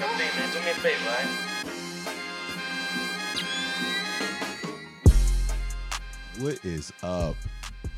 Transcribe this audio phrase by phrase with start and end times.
[0.00, 0.50] thing, man.
[0.50, 1.28] Do me a favor?
[6.42, 7.36] What is up?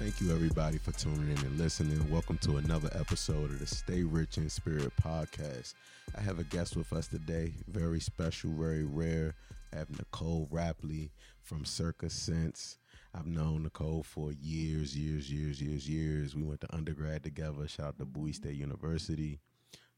[0.01, 2.11] Thank you, everybody, for tuning in and listening.
[2.11, 5.75] Welcome to another episode of the Stay Rich in Spirit podcast.
[6.19, 9.37] I have a guest with us today, very special, very rare.
[9.73, 11.11] I have Nicole Rapley
[11.43, 12.79] from Circa Scents.
[13.14, 16.34] I've known Nicole for years, years, years, years, years.
[16.34, 17.69] We went to undergrad together.
[17.69, 19.39] Shout out to Bowie State University.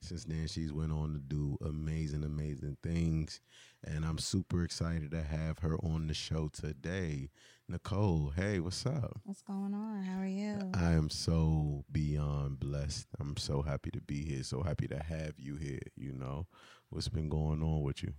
[0.05, 3.41] Since then, she's went on to do amazing, amazing things,
[3.83, 7.31] and I'm super excited to have her on the show today.
[7.69, 9.19] Nicole, hey, what's up?
[9.25, 10.03] What's going on?
[10.03, 10.59] How are you?
[10.75, 13.07] I am so beyond blessed.
[13.19, 14.43] I'm so happy to be here.
[14.43, 15.81] So happy to have you here.
[15.97, 16.47] You know,
[16.91, 18.13] what's been going on with you?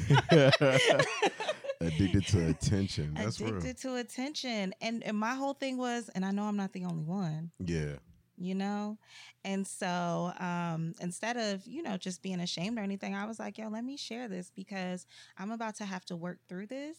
[1.82, 3.14] Addicted to attention.
[3.16, 4.74] That's addicted to attention.
[4.82, 7.52] And, and my whole thing was, and I know I'm not the only one.
[7.60, 7.98] Yeah.
[8.38, 8.97] You know?
[9.44, 13.57] And so um, instead of, you know, just being ashamed or anything, I was like,
[13.57, 15.06] yo, let me share this because
[15.38, 16.97] I'm about to have to work through this.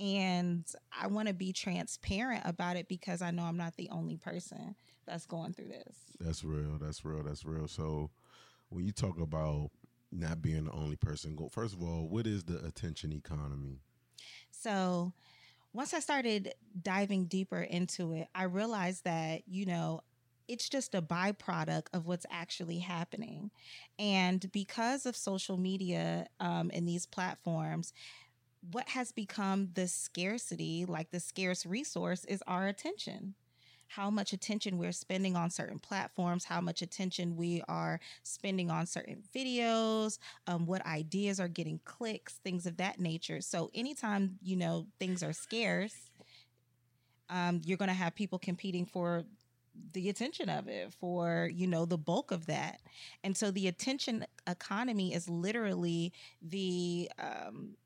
[0.00, 0.64] And
[0.96, 4.76] I want to be transparent about it because I know I'm not the only person
[5.06, 5.96] that's going through this.
[6.20, 6.78] That's real.
[6.80, 7.24] That's real.
[7.24, 7.66] That's real.
[7.66, 8.10] So
[8.68, 9.70] when you talk about
[10.12, 13.80] not being the only person, go first of all, what is the attention economy?
[14.50, 15.12] So
[15.72, 20.00] once I started diving deeper into it, I realized that, you know,
[20.48, 23.50] it's just a byproduct of what's actually happening.
[23.98, 27.92] And because of social media um, and these platforms,
[28.72, 33.34] what has become the scarcity, like the scarce resource, is our attention.
[33.88, 38.84] How much attention we're spending on certain platforms, how much attention we are spending on
[38.86, 43.40] certain videos, um, what ideas are getting clicks, things of that nature.
[43.40, 46.10] So anytime you know things are scarce,
[47.30, 49.24] um, you're going to have people competing for
[49.92, 52.80] the attention of it, for you know the bulk of that,
[53.24, 56.12] and so the attention economy is literally
[56.42, 57.76] the um,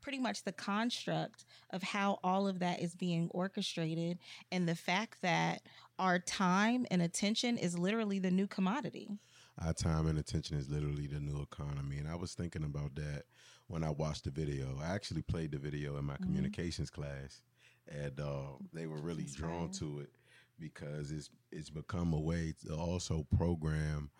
[0.00, 4.18] pretty much the construct of how all of that is being orchestrated,
[4.50, 5.62] and the fact that
[5.98, 9.10] our time and attention is literally the new commodity.
[9.58, 11.98] Our time and attention is literally the new economy.
[11.98, 13.24] And I was thinking about that
[13.66, 14.78] when I watched the video.
[14.80, 16.22] I actually played the video in my Mhm.
[16.22, 17.42] communications class,
[17.88, 19.72] and uh, they were really That's drawn right.
[19.74, 20.10] to it
[20.58, 24.10] because it's it's become a way to also program.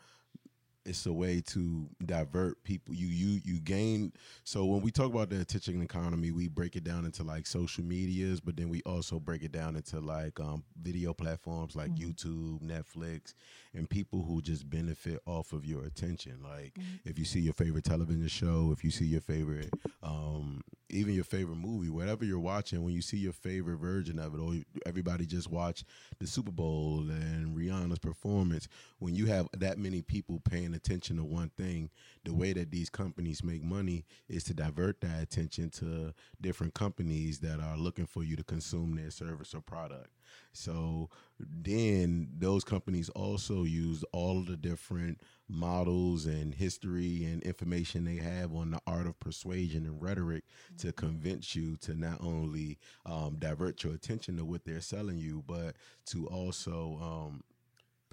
[0.87, 2.95] It's a way to divert people.
[2.95, 4.13] You you you gain.
[4.45, 7.85] So when we talk about the attention economy, we break it down into like social
[7.85, 12.15] medias, but then we also break it down into like um, video platforms like Mhm.
[12.15, 13.35] YouTube, Netflix,
[13.75, 16.43] and people who just benefit off of your attention.
[16.43, 17.01] Like Mhm.
[17.05, 21.25] if you see your favorite television show, if you see your favorite, um, even your
[21.25, 24.55] favorite movie, whatever you're watching, when you see your favorite version of it, or
[24.87, 25.85] everybody just watched
[26.19, 28.69] the Super Bowl and Rihanna's performance,
[28.99, 31.91] when you have that many people paying attention to one thing,
[32.25, 37.41] the way that these companies make money is to divert that attention to different companies
[37.41, 40.09] that are looking for you to consume their service or product.
[40.53, 48.05] So then those companies also use all of the different models and history and information
[48.05, 50.45] they have on the art of persuasion and rhetoric
[50.79, 55.43] to convince you to not only um, divert your attention to what they're selling you,
[55.47, 55.77] but
[56.07, 57.43] to also um,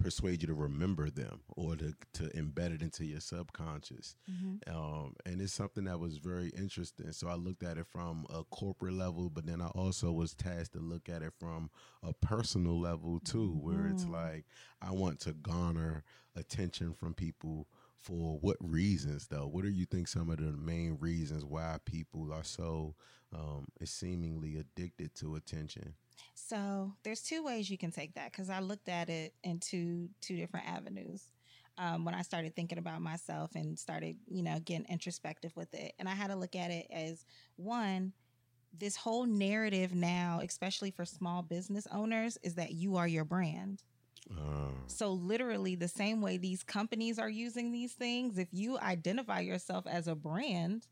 [0.06, 4.14] persuade you to remember them or to, to embed it into your subconscious.
[4.30, 4.72] Mm-hmm.
[4.72, 7.10] Um, and it's something that was very interesting.
[7.10, 10.74] So I looked at it from a corporate level, but then I also was tasked
[10.74, 11.70] to look at it from
[12.04, 14.12] a personal level too, where it's Mm.
[14.12, 14.44] like
[14.80, 16.04] I want to garner
[16.36, 17.66] attention from people
[17.96, 19.48] for what reasons though?
[19.48, 22.94] What do you think some of the main reasons why people are so
[23.34, 25.94] um, seemingly addicted to attention?
[26.48, 30.08] So there's two ways you can take that because I looked at it in two
[30.20, 31.24] two different avenues.
[31.78, 35.92] Um, when I started thinking about myself and started, you know, getting introspective with it,
[35.98, 37.26] and I had to look at it as
[37.56, 38.12] one,
[38.78, 43.82] this whole narrative now, especially for small business owners, is that you are your brand.
[44.30, 49.40] Uh, So literally the same way these companies are using these things, if you identify
[49.40, 50.86] yourself as a brand,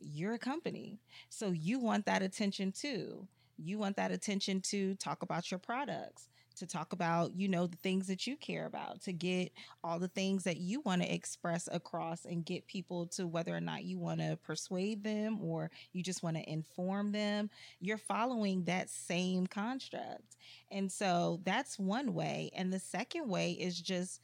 [0.00, 0.98] you're a company.
[1.28, 3.28] So you want that attention too.
[3.58, 7.76] You want that attention to talk about your products, to talk about, you know, the
[7.76, 9.52] things that you care about, to get
[9.82, 13.60] all the things that you want to express across and get people to whether or
[13.60, 17.50] not you want to persuade them or you just want to inform them.
[17.80, 20.36] You're following that same construct.
[20.70, 22.50] And so that's one way.
[22.54, 24.20] And the second way is just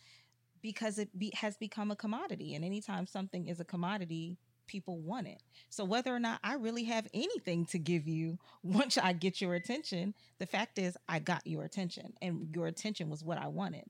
[0.62, 2.54] because it be, has become a commodity.
[2.54, 5.42] And anytime something is a commodity, people want it.
[5.68, 9.54] So whether or not I really have anything to give you once I get your
[9.54, 13.84] attention, the fact is I got your attention and your attention was what I wanted.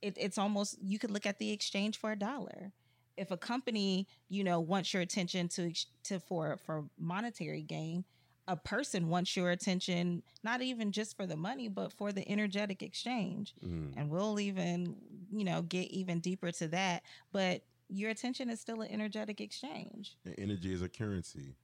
[0.00, 2.72] It, it's almost you could look at the exchange for a dollar.
[3.16, 5.72] If a company, you know, wants your attention to
[6.04, 8.04] to for for monetary gain,
[8.46, 12.82] a person wants your attention not even just for the money, but for the energetic
[12.82, 14.96] exchange mm, and we'll even
[15.32, 20.16] you know get even deeper to that but your attention is still an energetic exchange.
[20.24, 21.56] And energy is a currency.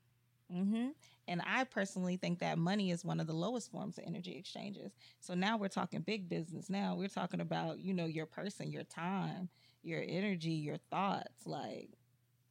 [0.50, 0.88] hmm
[1.26, 4.92] and i personally think that money is one of the lowest forms of energy exchanges.
[5.20, 6.68] So now we're talking big business.
[6.68, 9.48] Now we're talking about you know your person your time
[9.82, 11.46] your energy your thoughts.
[11.46, 11.90] Like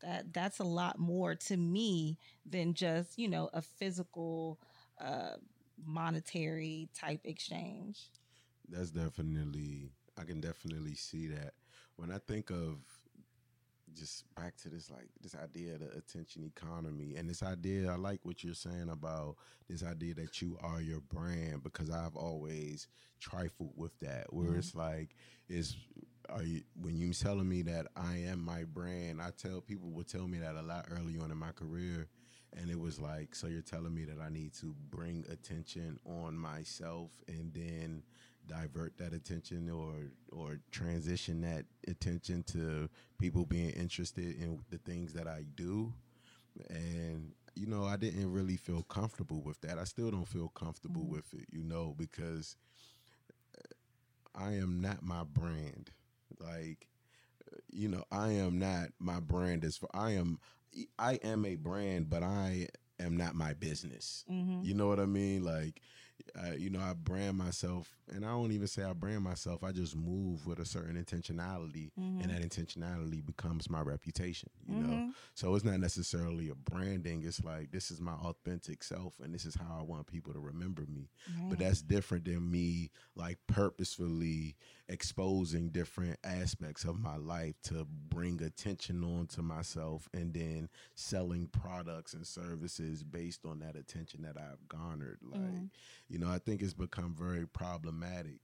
[0.01, 4.59] that that's a lot more to me than just you know a physical
[4.99, 5.35] uh
[5.85, 8.09] monetary type exchange.
[8.67, 11.53] That's definitely I can definitely see that.
[11.95, 12.77] When I think of
[13.95, 17.95] just back to this like this idea of the attention economy and this idea I
[17.95, 19.35] like what you're saying about
[19.69, 22.87] this idea that you are your brand because I've always
[23.19, 24.57] trifled with that where Mhm.
[24.59, 25.15] it's like
[25.49, 25.75] is
[26.29, 30.07] are you when you telling me that I am my brand I tell people would
[30.07, 32.07] tell me that a lot early on in my career
[32.55, 36.37] and it was like so you're telling me that I need to bring attention on
[36.37, 38.03] myself and then
[38.47, 45.13] divert that attention or or transition that attention to people being interested in the things
[45.13, 45.93] that I do
[46.69, 51.03] and you know I didn't really feel comfortable with that I still don't feel comfortable
[51.03, 51.09] Mhm.
[51.09, 52.57] with it you know because
[54.35, 55.91] I am not my brand
[56.39, 56.87] like
[57.71, 60.39] you know I am not my brand as for I am
[60.97, 62.67] I am a brand but I
[62.99, 64.61] am not my business mm-hmm.
[64.63, 65.43] you know what I mean?
[65.43, 65.81] Like,
[66.41, 69.63] uh, you know, I brand myself, and I don't even say I brand myself.
[69.63, 72.21] I just move with a certain intentionality, Mm-hmm.
[72.21, 74.49] and that intentionality becomes my reputation.
[74.67, 75.13] You know, Mhm.
[75.35, 77.23] so it's not necessarily a branding.
[77.23, 80.39] It's like this is my authentic self, and this is how I want people to
[80.39, 81.09] remember me.
[81.49, 84.55] But that's different than me like purposefully
[84.89, 91.47] exposing different aspects of my life to bring attention on to myself and then selling
[91.47, 95.19] products and services based on that attention that I've garnered.
[95.21, 95.69] Like, Mhm.
[96.09, 98.39] you know, I think it's become very problematic.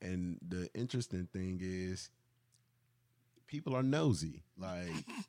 [0.00, 2.10] And the interesting thing is
[3.46, 4.42] people are nosy.
[4.56, 4.90] Like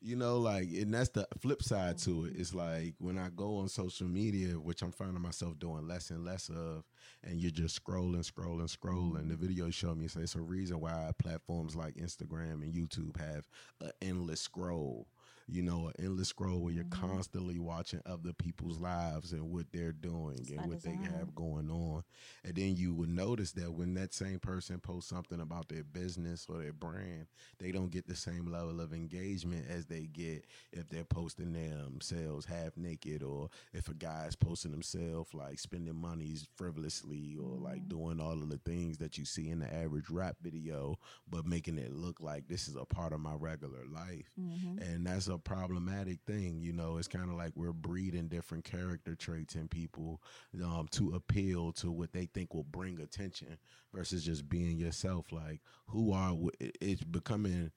[0.00, 2.32] you know, like, and that's the flip side to it.
[2.36, 6.24] It's like when I go on social media, which I'm finding myself doing less and
[6.24, 6.84] less of,
[7.22, 9.28] and you're just scrolling, scrolling, scrolling.
[9.28, 13.44] The videos show me so it's a reason why platforms like Instagram and YouTube have
[13.80, 15.06] an endless scroll.
[15.50, 16.90] You know, an endless scroll where you're Mhm.
[16.90, 21.70] constantly watching other people's lives and what they're doing It's and what they have going
[21.70, 22.04] on.
[22.44, 26.46] And then you would notice that when that same person posts something about their business
[26.48, 27.26] or their brand,
[27.58, 32.46] they don't get the same level of engagement as they get if they're posting themselves
[32.46, 37.88] half naked or if a guy's posting himself like spending monies frivolously or like Mhm.
[37.88, 41.78] doing all of the things that you see in the average rap video, but making
[41.78, 44.30] it look like this is a part of my regular life.
[44.40, 44.78] Mm-hmm.
[44.78, 46.60] And that's a problematic thing.
[46.60, 50.22] You know, it's kind of like we're breeding different character traits in people
[50.62, 53.58] um, to appeal to what they think will bring attention
[53.92, 55.32] versus just being yourself.
[55.32, 56.34] Like, who are
[56.80, 57.72] it's becoming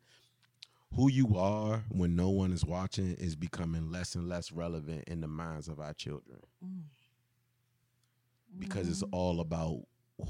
[0.96, 5.22] who you are when no one is watching is becoming less and less relevant in
[5.22, 6.39] the minds of our children.
[6.63, 6.84] Mm.
[8.60, 8.91] Because mm-hmm.
[8.91, 9.82] it's all about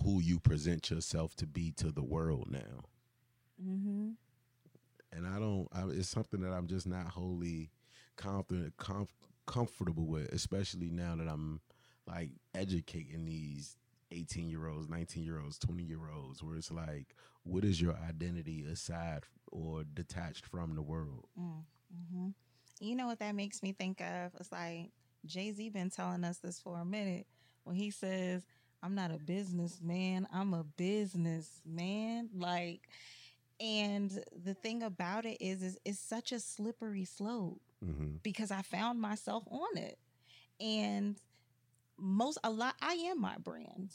[0.03, 2.85] who you present yourself to be to the world now.
[3.61, 4.11] Mm-hmm.
[5.15, 7.69] And I don't, I, it's something that I'm just not wholly
[8.17, 9.07] confident, comf-
[9.45, 11.61] comfortable with, especially now that I'm
[12.07, 13.77] like educating these
[14.11, 17.95] 18 year olds, 19 year olds, 20 year olds, where it's like, what is your
[18.07, 21.25] identity aside or detached from the world?
[21.39, 22.27] Mm, mm-hmm.
[22.79, 24.31] You know what that makes me think of?
[24.39, 24.91] It's like
[25.25, 27.27] Jay Z been telling us this for a minute
[27.63, 28.45] when he says,
[28.81, 32.29] I'm not a businessman, I'm a businessman.
[32.35, 32.89] Like,
[33.63, 38.17] and the thing about it is, is it's such a slippery slope mm-hmm.
[38.21, 39.97] because I found myself on it.
[40.59, 41.15] And
[41.97, 43.93] most a lot I am my brand.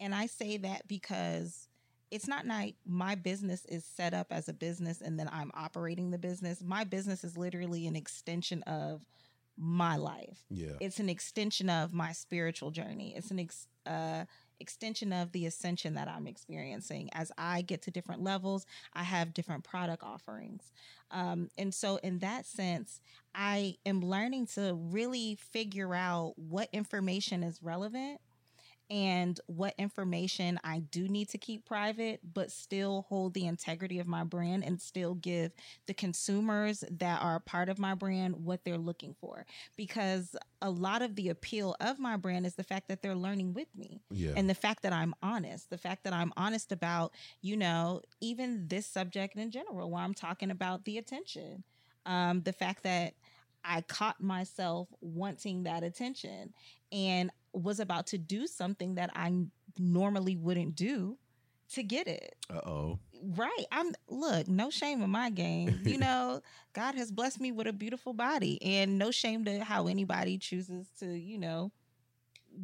[0.00, 1.68] And I say that because
[2.10, 6.10] it's not like my business is set up as a business and then I'm operating
[6.10, 6.62] the business.
[6.62, 9.04] My business is literally an extension of
[9.58, 10.46] my life.
[10.48, 10.78] Yeah.
[10.80, 13.12] It's an extension of my spiritual journey.
[13.14, 14.24] It's an ex- uh,
[14.60, 17.10] extension of the ascension that I'm experiencing.
[17.12, 20.72] As I get to different levels, I have different product offerings.
[21.10, 23.00] Um, and so, in that sense,
[23.34, 28.20] I am learning to really figure out what information is relevant
[28.90, 34.08] and what information I do need to keep private, but still hold the integrity of
[34.08, 35.52] my brand and still give
[35.86, 39.46] the consumers that are part of my brand what they're looking for.
[39.76, 43.54] Because a lot of the appeal of my brand is the fact that they're learning
[43.54, 44.32] with me yeah.
[44.36, 48.66] and the fact that I'm honest, the fact that I'm honest about, you know, even
[48.66, 51.62] this subject in general, where I'm talking about the attention,
[52.06, 53.14] um, the fact that
[53.64, 56.54] I caught myself wanting that attention
[56.92, 59.32] and was about to do something that I
[59.78, 61.18] normally wouldn't do
[61.72, 62.34] to get it.
[62.52, 62.98] Uh oh.
[63.22, 63.64] Right.
[63.70, 65.80] I'm look, no shame in my game.
[65.84, 66.42] You know,
[66.72, 70.88] God has blessed me with a beautiful body and no shame to how anybody chooses
[71.00, 71.70] to, you know,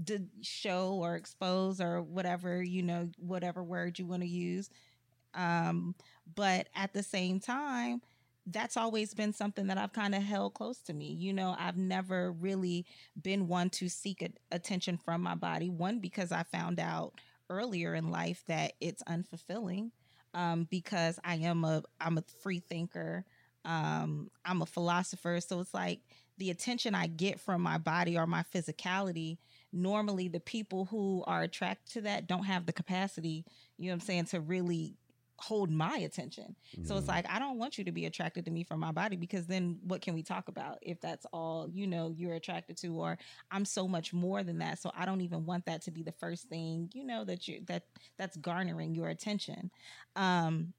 [0.07, 4.71] to show or expose or whatever, you know, whatever word you want to use.
[5.35, 5.95] Um,
[6.35, 8.01] but at the same time,
[8.47, 11.13] that's always been something that I've kind of held close to me.
[11.13, 12.87] You know, I've never really
[13.21, 15.69] been one to seek a, attention from my body.
[15.69, 17.15] One, because I found out
[17.51, 19.91] earlier in life that it's unfulfilling
[20.35, 23.25] um, because I am a I'm a free thinker.
[23.65, 25.41] Um, I'm a philosopher.
[25.41, 26.01] So it's like
[26.39, 29.39] the attention I get from my body or my physicality,
[29.73, 33.45] normally the people who are attracted to that don't have the capacity,
[33.79, 34.95] you know what I'm saying, to really
[35.39, 36.57] hold my attention.
[36.79, 36.87] Mm.
[36.87, 37.17] So it's mm-hmm.
[37.17, 39.79] like I don't want you to be attracted to me from my body because then
[39.83, 43.19] what can we talk about if that's all, you know, you're attracted to or
[43.51, 44.79] I'm so much more than that.
[44.79, 47.61] So I don't even want that to be the first thing, you know, that you
[47.67, 47.85] that
[48.17, 49.71] that's garnering your attention.
[50.15, 50.73] Um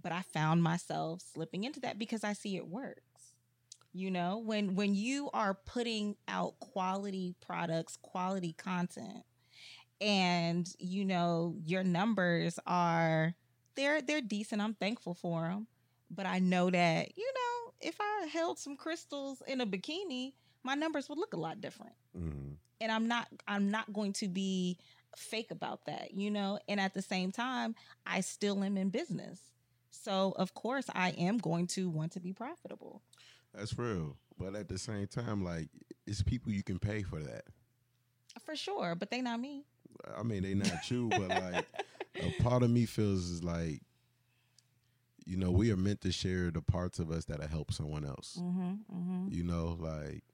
[0.00, 3.02] but I found myself slipping into that because I see it works.
[3.92, 9.24] You know, when when you are putting out quality products, quality content
[10.00, 13.34] and you know your numbers are
[13.80, 14.60] they're they're decent.
[14.60, 15.66] I'm thankful for them,
[16.10, 20.74] but I know that you know if I held some crystals in a bikini, my
[20.74, 21.94] numbers would look a lot different.
[22.16, 22.52] Mm-hmm.
[22.82, 24.78] And I'm not I'm not going to be
[25.16, 26.58] fake about that, you know.
[26.68, 27.74] And at the same time,
[28.06, 29.40] I still am in business,
[29.90, 33.02] so of course I am going to want to be profitable.
[33.54, 35.68] That's real, but at the same time, like
[36.06, 37.44] it's people you can pay for that.
[38.44, 39.64] For sure, but they not me.
[40.16, 41.66] I mean, they not you, but like
[42.22, 43.82] a part of me feels is like,
[45.26, 48.38] you know, we are meant to share the parts of us that'll help someone else.
[48.40, 49.26] Mm-hmm, mm-hmm.
[49.30, 50.24] You know, like,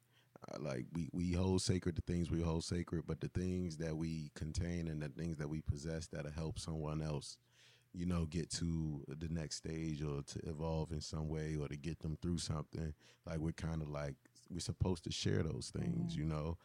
[0.58, 4.30] like we we hold sacred the things we hold sacred, but the things that we
[4.34, 7.36] contain and the things that we possess that'll help someone else
[7.96, 11.76] you know, get to the next stage or to evolve in some way or to
[11.76, 12.92] get them through something.
[13.24, 14.16] Like we're kind of like
[14.50, 16.20] we're supposed to share those things, mm-hmm.
[16.20, 16.56] you know.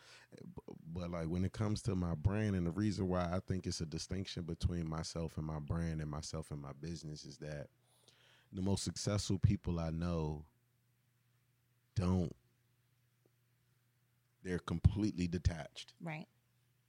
[0.56, 3.68] But, but, like when it comes to my brand, and the reason why I think
[3.68, 7.68] it's a distinction between myself and my brand and myself and my business is that
[8.54, 10.46] the most successful people I know
[11.96, 12.36] don't.
[14.44, 15.94] They're completely detached.
[16.02, 16.26] Right.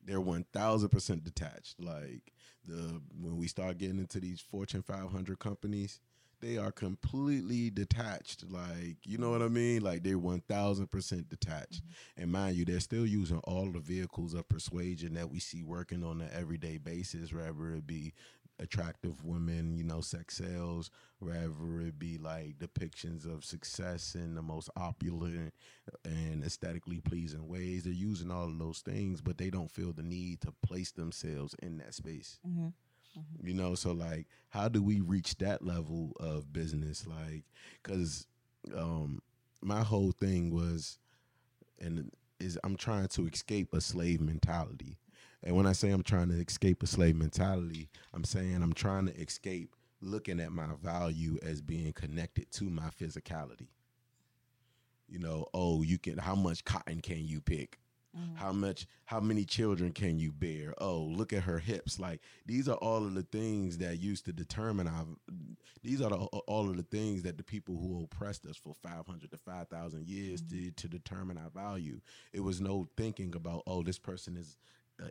[0.05, 1.81] They're one thousand percent detached.
[1.81, 2.33] Like
[2.67, 6.01] the when we start getting into these Fortune 500 companies,
[6.43, 8.45] they are completely detached.
[8.51, 9.81] Like, you know what I mean?
[9.81, 11.83] Like they're one thousand percent detached.
[11.83, 12.23] Mm-hmm.
[12.23, 16.05] And mind you, they're still using all the vehicles of persuasion that we see working
[16.05, 18.13] on an everyday basis, whether it be
[18.59, 24.43] attractive women, you know, sex sales, wherever it be like depictions of success in the
[24.43, 25.53] most opulent
[26.05, 27.85] and aesthetically pleasing ways.
[27.85, 31.57] They're using all of those things, but they don't feel the need to place themselves
[31.63, 32.39] in that space.
[32.47, 32.69] Mm-hmm.
[33.43, 37.07] You know, so like, how do we reach that level of business?
[37.07, 37.45] Like,
[37.83, 38.27] because
[38.77, 39.21] um,
[39.61, 40.99] my whole thing was,
[41.81, 44.99] and is I'm trying to escape a slave mentality.
[45.43, 49.07] And when I say I'm trying to escape a slave mentality, I'm saying I'm trying
[49.07, 53.69] to escape looking at my value as being connected to my physicality.
[55.09, 57.79] You know, oh, you can how much cotton can you pick?
[58.17, 58.37] Mm-hmm.
[58.37, 60.75] How much how many children can you bear?
[60.79, 61.99] Oh, look at her hips.
[61.99, 65.07] Like these are all of the things that used to determine our
[65.83, 69.31] these are the, all of the things that the people who oppressed us for 500
[69.31, 70.65] to 5000 years Mm-hmm.
[70.65, 72.01] did to determine our value.
[72.33, 74.57] It was no thinking about oh this person is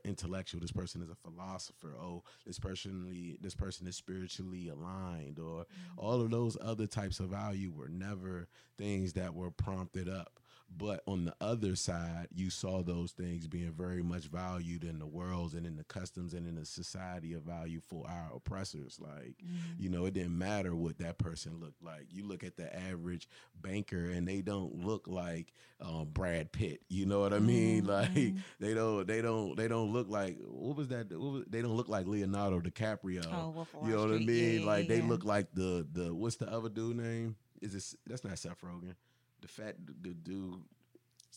[0.06, 5.66] intellectual this person is a philosopher oh this personally this person is spiritually aligned or
[5.98, 10.40] all of those other types of value were never things that were prompted up
[10.78, 15.06] but on the other side you saw those things being very much valued in the
[15.06, 19.00] worlds and in the customs and in the society of value for our oppressors.
[19.00, 19.36] Like
[19.78, 22.08] you know it didn't matter what that person looked like.
[22.10, 23.28] You look at the average
[23.62, 26.82] banker and they don't look like um, brad pitt.
[26.90, 27.86] You know what i mean?
[27.92, 31.62] Like they don't they don't they don't look like what was that what was, they
[31.62, 33.26] don't look like leonardo dicaprio.
[33.26, 34.28] Oh, you know what i mean?
[34.28, 35.08] Yeah, yeah, like they yeah.
[35.08, 37.36] look like the the what's the other dude name?
[37.62, 38.96] Is this that's not seth rogen
[39.42, 40.62] the fat the dude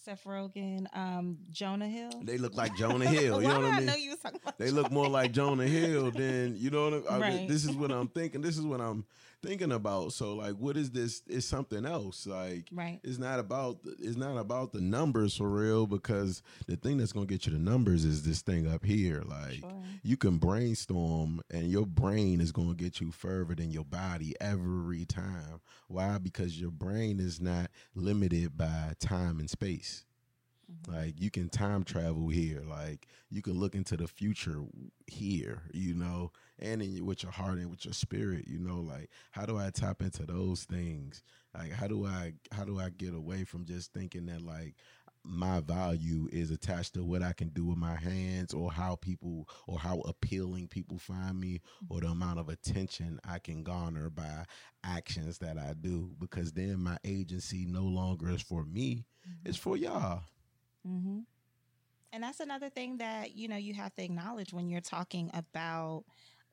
[0.04, 2.10] Seth Rogen, um, Jonah Hill.
[2.22, 4.38] they look like jonah hill you know what i I mean know you was talking
[4.42, 4.58] about?
[4.58, 7.48] they look more like Jonah Hill than you know what I, I- Right.
[7.48, 8.40] this is what I'm thinking.
[8.42, 9.04] This is what I'm
[9.42, 10.12] thinking about.
[10.12, 12.26] So like what is this it's something else.
[12.26, 13.00] Like Right.
[13.02, 17.12] it's not about the, it's not about the numbers for real because the thing that's
[17.12, 19.82] going to get you the numbers is this thing up here like Sure.
[20.02, 24.34] you can brainstorm and your brain is going to get you further than your body
[24.40, 25.60] every time.
[25.88, 26.18] Why?
[26.18, 29.93] Because your brain is not limited by time and space.
[30.86, 32.62] Like you can time travel here.
[32.68, 34.60] Like you can look into the future
[35.06, 38.80] here, you know, and in, with your heart and with your spirit, you know.
[38.80, 41.22] Like how do I tap into those things?
[41.54, 44.74] Like how do I how do I get away from just thinking that like
[45.24, 49.48] my value is attached to what I can do with my hands or how people
[49.66, 54.44] or how appealing people find me or the amount of attention I can garner by
[54.84, 59.06] actions that I do because then my agency no longer is for me,
[59.44, 60.24] it's for y'all.
[60.86, 61.20] Mm-hmm.
[62.12, 66.04] And that's another thing that you know you have to acknowledge when you're talking about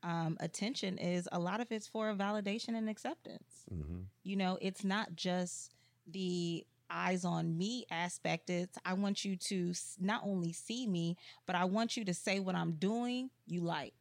[0.03, 3.65] um, attention is a lot of it's for validation and acceptance.
[3.73, 3.99] Mm-hmm.
[4.23, 5.71] You know, it's not just
[6.07, 8.49] the eyes on me aspect.
[8.49, 11.15] It's I want you to not only see me,
[11.45, 13.93] but I want you to say what I'm doing you like.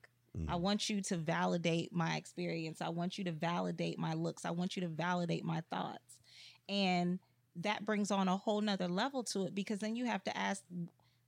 [0.48, 0.60] I Mhm.
[0.60, 2.80] want you to validate my experience.
[2.80, 4.44] I want you to validate my looks.
[4.44, 6.18] I want you to validate my thoughts.
[6.68, 7.18] And
[7.56, 10.62] that brings on a whole nother level to it because then you have to ask,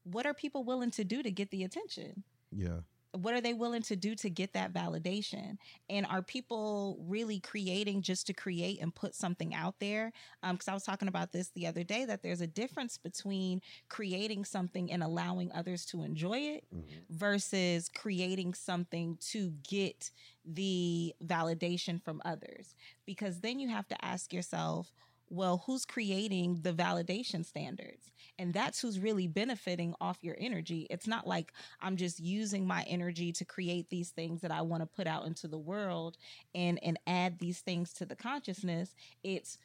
[0.05, 2.25] what are people willing to do to get the attention?
[2.51, 2.79] Yeah.
[3.15, 5.59] What are they willing to do to get that validation?
[5.91, 10.13] And are people really creating just to create and put something out there?
[10.51, 14.47] Because I was talking about this the other day that there's a difference between creating
[14.47, 17.01] something and allowing others to enjoy it Mm-hmm.
[17.11, 20.11] versus creating something to get
[20.47, 22.75] the validation from others.
[23.05, 24.91] Because then you have to ask yourself,
[25.33, 28.12] well, who's creating the validation standards?
[28.38, 30.87] And that's who's really benefiting off your energy.
[30.90, 34.83] It's not like I'm just using my energy to create these things that I want
[34.83, 36.18] to put out into the world
[36.55, 38.95] and and add these things to the consciousness.
[39.25, 39.57] It's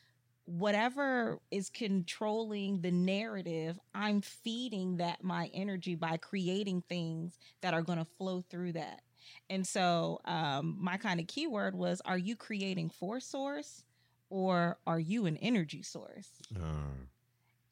[0.45, 7.81] whatever is controlling the narrative, I'm feeding that my energy by creating things that are
[7.81, 9.01] going to flow through that.
[9.49, 13.83] And so, um, my kind of keyword was Are you creating for source
[14.29, 16.29] or are you an energy source?
[16.55, 17.05] Uh,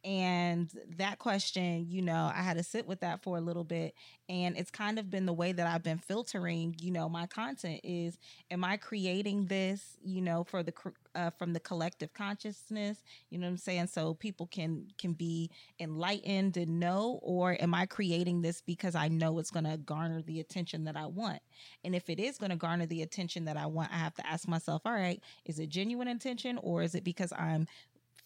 [0.06, 3.96] And that question, you know, I had to sit with that for a little bit.
[4.30, 7.82] And it's kind of been the way that I've been filtering, you know, my content
[7.84, 8.20] is
[8.52, 10.74] am I creating this, you know, for the
[11.16, 13.88] uh, from the collective consciousness, you know what I'm saying?
[13.88, 19.08] So people can can be enlightened and know or am I creating this because I
[19.08, 21.42] know it's going to garner the attention that I want?
[21.84, 24.28] And if it is going to garner the attention that I want, I have to
[24.28, 27.66] ask myself, all right, is it genuine intention or is it because I'm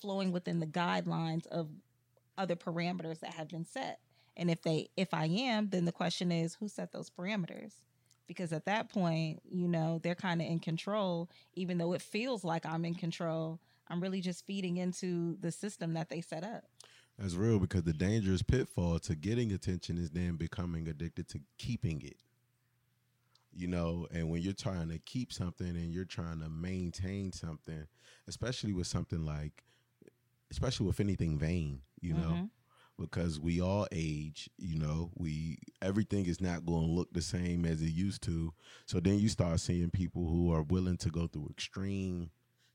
[0.02, 1.70] flowing within the guidelines of
[2.38, 4.00] other parameters that have been set.
[4.38, 7.74] And if they if i am then the question is who set those parameters?
[8.28, 11.30] Because at that point you know they're kind of in control.
[11.56, 13.60] Even though it feels like i'm in control
[13.90, 16.64] i'm really just feeding into the system that they set up.
[17.18, 22.02] That's real because the dangerous pitfall to getting attention is then becoming addicted to keeping
[22.02, 22.18] it.
[23.54, 27.88] you know and when you're trying to keep something and you're trying to maintain something
[28.28, 29.64] especially with something like
[30.52, 32.32] especially with anything vain you know?
[32.32, 32.50] Mhm.
[32.98, 35.12] because we all age you know?
[35.16, 38.54] We everything is not going to look the same as it used to.
[38.86, 42.32] So then you start seeing people who are willing to go through extreme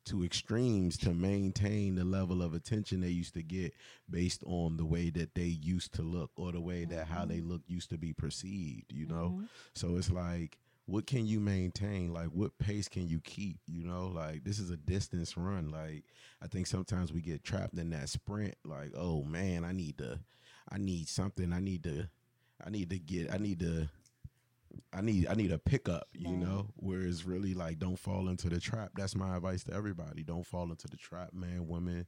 [0.06, 3.72] to extremes to maintain the level of attention they used to get
[4.10, 7.40] based on the way that they used to look or the way that how they
[7.40, 9.38] look used to be perceived you know?
[9.40, 9.48] Mhm.
[9.74, 12.12] so it's like, what can you maintain?
[12.12, 13.58] Like, what pace can you keep?
[13.66, 15.70] You know, like this is a distance run.
[15.70, 16.04] Like,
[16.42, 18.54] I think sometimes we get trapped in that sprint.
[18.64, 20.20] Like, oh man, I need to,
[20.70, 21.52] I need something.
[21.52, 22.08] I need to,
[22.64, 23.88] I need to get, I need to,
[24.92, 26.08] I need, I need a pickup.
[26.12, 26.46] You Right.
[26.46, 28.90] know, whereas really like, don't fall into the trap.
[28.96, 30.22] That's my advice to everybody.
[30.22, 32.06] Don't fall into the trap, man, woman,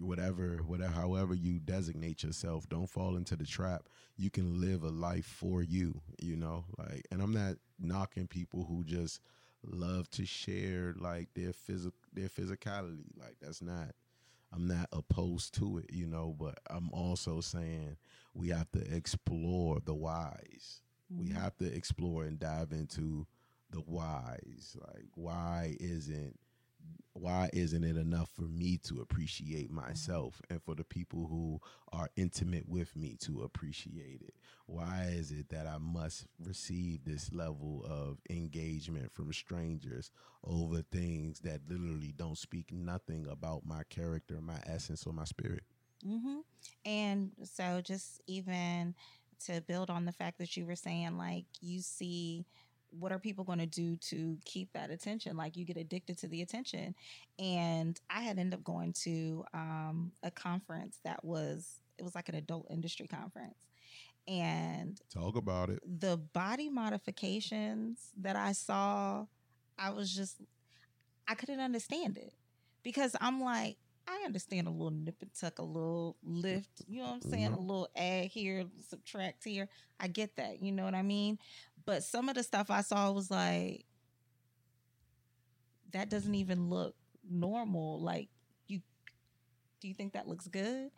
[0.00, 2.68] whatever, whatever, however you designate yourself.
[2.68, 7.06] Don't fall into the trap you can live a life for you, you know, like,
[7.10, 9.20] and I'm not knocking people who just
[9.62, 13.04] love to share like their physical, their physicality.
[13.18, 13.94] Like that's not,
[14.52, 17.96] I'm not opposed to it, you know, but I'm also saying
[18.34, 20.82] we have to explore the whys.
[21.16, 21.34] We Mhm.
[21.34, 23.26] have to explore and dive into
[23.70, 24.76] the whys.
[24.80, 26.38] Like, why isn't
[27.14, 31.60] why isn't it enough for me to appreciate myself and for the people who
[31.92, 34.34] are intimate with me to appreciate it?
[34.66, 40.10] Why is it that I must receive this level of engagement from strangers
[40.42, 45.62] over things that literally don't speak nothing about my character, my essence, or my spirit?
[46.04, 46.40] Mm-hmm.
[46.84, 48.94] And so, just even
[49.46, 52.44] to build on the fact that you were saying, like, you see
[52.98, 55.36] what are people going to do to keep that attention?
[55.36, 56.94] Like, you get addicted to the attention.
[57.38, 62.28] And I had ended up going to um, a conference that was, it was like
[62.28, 63.56] an adult industry conference.
[64.26, 65.80] And Talk about it.
[66.00, 69.26] the body modifications that I saw,
[69.78, 70.36] I was just,
[71.28, 72.32] I couldn't understand it
[72.82, 73.76] because I'm like,
[74.06, 77.50] I understand a little nip and tuck, a little lift, you know what I'm saying?
[77.52, 77.56] Mhm.
[77.56, 79.68] A little add here, subtract here.
[79.98, 81.38] I get that, you know what I mean?
[81.86, 83.84] But some of the stuff I saw was like,
[85.92, 86.94] that doesn't even look
[87.28, 88.00] normal.
[88.00, 88.28] Like,
[88.66, 88.80] you,
[89.80, 90.90] do you think that looks good?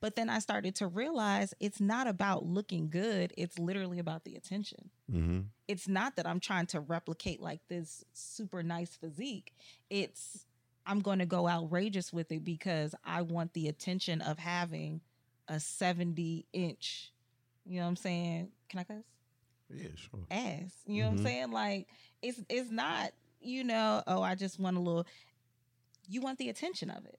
[0.00, 4.36] But then I started to realize it's not about looking good, it's literally about the
[4.36, 5.40] attention Mm-hmm.
[5.68, 9.52] it's not that I'm trying to replicate like this super nice physique.
[9.90, 10.46] It's
[10.86, 15.02] I'm going to go outrageous with it because I want the attention of having
[15.46, 17.12] a 70 inch,
[17.66, 18.48] you know what I'm saying?
[18.70, 19.04] Can I cuss?
[19.70, 20.20] Yeah, sure.
[20.30, 20.72] Ass.
[20.86, 21.20] You know what Mhm.
[21.20, 21.50] I'm saying?
[21.52, 21.88] Like
[22.22, 25.06] it's it's not, you know, oh, I just want a little
[26.08, 27.18] you want the attention of it.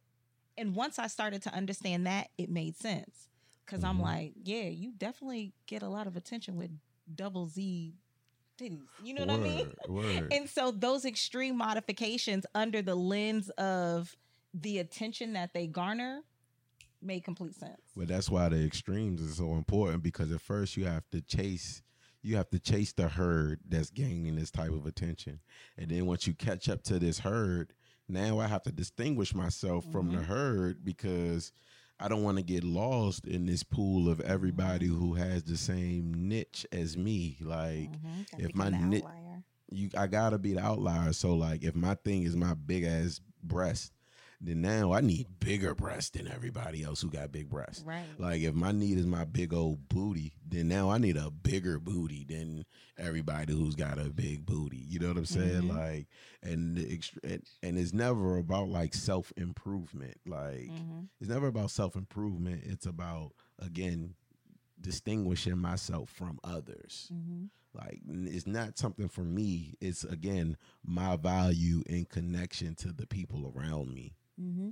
[0.57, 3.29] And once I started to understand that, it made sense.
[3.65, 4.01] because I'm Mhm.
[4.03, 6.69] like, yeah, you definitely get a lot of attention with
[7.15, 7.95] double Z
[8.59, 8.89] titties.
[9.01, 9.65] You know what I mean?
[9.87, 10.33] Word, Word.
[10.33, 14.15] And so those extreme modifications under the lens of
[14.53, 16.21] the attention that they garner
[17.01, 17.81] made complete sense.
[17.97, 21.81] But that's why the extremes is so important because at first you have to chase
[22.25, 25.39] you have to chase the herd that's gaining this type of attention.
[25.77, 27.73] And then once you catch up to this herd,
[28.09, 30.25] now I have to distinguish myself from the Mhm.
[30.25, 31.51] herd because
[31.99, 34.97] I don't want to get lost in this pool of everybody Mm-hmm.
[34.99, 37.37] who has the same niche as me.
[37.41, 38.25] Like Mhm.
[38.39, 39.43] If my outlier.
[39.71, 41.13] you I gotta be the outlier.
[41.13, 43.93] So like if my thing is my big ass breast,
[44.41, 47.83] then now I need bigger breasts than everybody else who got big breasts.
[47.85, 48.05] right.
[48.17, 51.79] Like if my need is my big old booty, then now I need a bigger
[51.79, 52.65] booty than
[52.97, 54.77] everybody who's got a big booty.
[54.77, 55.63] You know what I'm saying?
[55.63, 55.69] Mhm.
[55.75, 56.07] Like,
[56.43, 60.17] and, the and and it's never about like self improvement.
[60.25, 61.07] Like Mhm.
[61.19, 62.63] it's never about self improvement.
[62.65, 64.15] It's about again
[64.79, 67.09] distinguishing myself from others.
[67.13, 67.49] Mhm.
[67.73, 69.75] Like it's not something for me.
[69.81, 74.13] It's again my value in connection to the people around me.
[74.39, 74.69] Hmm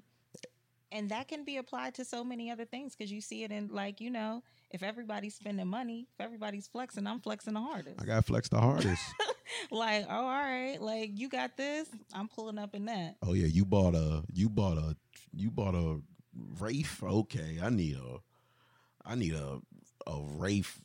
[0.91, 3.69] And that can be applied to so many other things because you see it in
[3.71, 8.02] like you know if everybody's spending money, if everybody's flexing, I'm flexing the hardest.
[8.02, 9.04] I got flex the hardest.
[9.71, 13.17] like oh all right, like you got this, I'm pulling up in that.
[13.21, 14.95] Oh yeah, you bought a you bought a
[15.34, 15.99] you bought a
[16.60, 17.02] Wraith.
[17.04, 18.19] Okay, I need a
[19.06, 19.60] I need a
[20.08, 20.82] a Wraith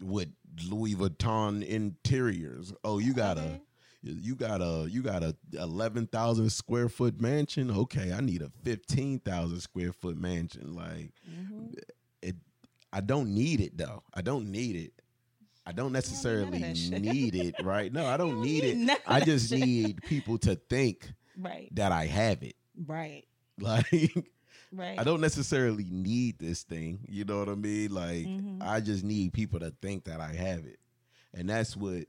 [0.00, 0.28] with
[0.68, 2.72] Louis Vuitton interiors.
[2.82, 3.46] Oh, you got Okay.
[3.46, 3.60] a
[4.02, 7.70] you got a you got a eleven thousand square foot mansion.
[7.70, 10.74] Okay, I need a fifteen thousand square foot mansion.
[10.74, 11.74] Like Mhm.
[12.22, 12.36] it,
[12.92, 14.02] I don't need it though.
[14.12, 14.92] I don't need it.
[15.64, 17.54] I don't necessarily need it.
[17.62, 17.92] Right?
[17.92, 19.00] No, I don't You need it.
[19.06, 22.56] I just need people to think right, that I have it.
[22.86, 23.24] right,
[23.60, 23.86] Like
[24.72, 24.98] right.
[24.98, 27.06] I don't necessarily need this thing.
[27.08, 27.94] You know what I mean?
[27.94, 28.60] Like Mhm.
[28.60, 30.80] I just need people to think that I have it.
[31.32, 32.06] And that's what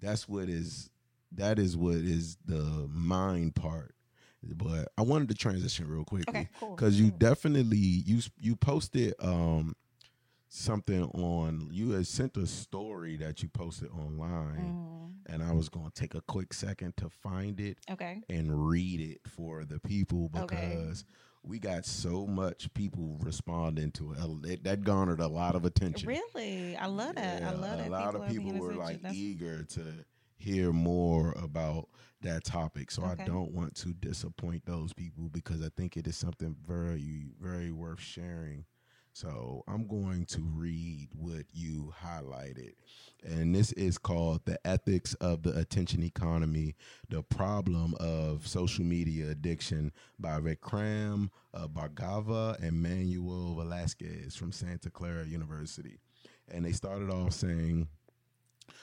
[0.00, 0.90] that's what is
[1.32, 3.94] that is what is the mind part.
[4.42, 6.76] But I wanted to transition real quickly Okay, cool.
[6.76, 7.18] because you cool.
[7.18, 9.74] definitely you you posted um
[10.48, 15.68] something on you had sent a story that you posted online Mm, and I was
[15.68, 18.22] going to take a quick second to find it okay.
[18.30, 20.76] and read it for the people Okay.
[21.46, 24.12] We got so much people responding to
[24.44, 24.64] it.
[24.64, 26.08] That garnered a lot of attention.
[26.08, 27.42] Really, I love that.
[27.42, 27.88] I love that.
[27.88, 30.04] A lot of people were like That's- eager to
[30.36, 31.88] hear more about
[32.22, 32.90] that topic.
[32.90, 33.22] So Okay.
[33.22, 37.70] I don't want to disappoint those people because I think it is something very, very
[37.70, 38.64] worth sharing.
[39.16, 42.74] So I'm going to read what you highlighted.
[43.24, 46.74] And this is called The Ethics of the Attention Economy
[47.08, 54.90] The Problem of Social Media Addiction by Vikram uh, Bhargava and Manuel Velasquez from Santa
[54.90, 55.98] Clara University.
[56.52, 57.88] And they started off saying,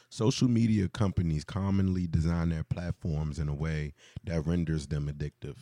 [0.09, 3.93] Social media companies commonly design their platforms in a way
[4.23, 5.57] that renders them addictive.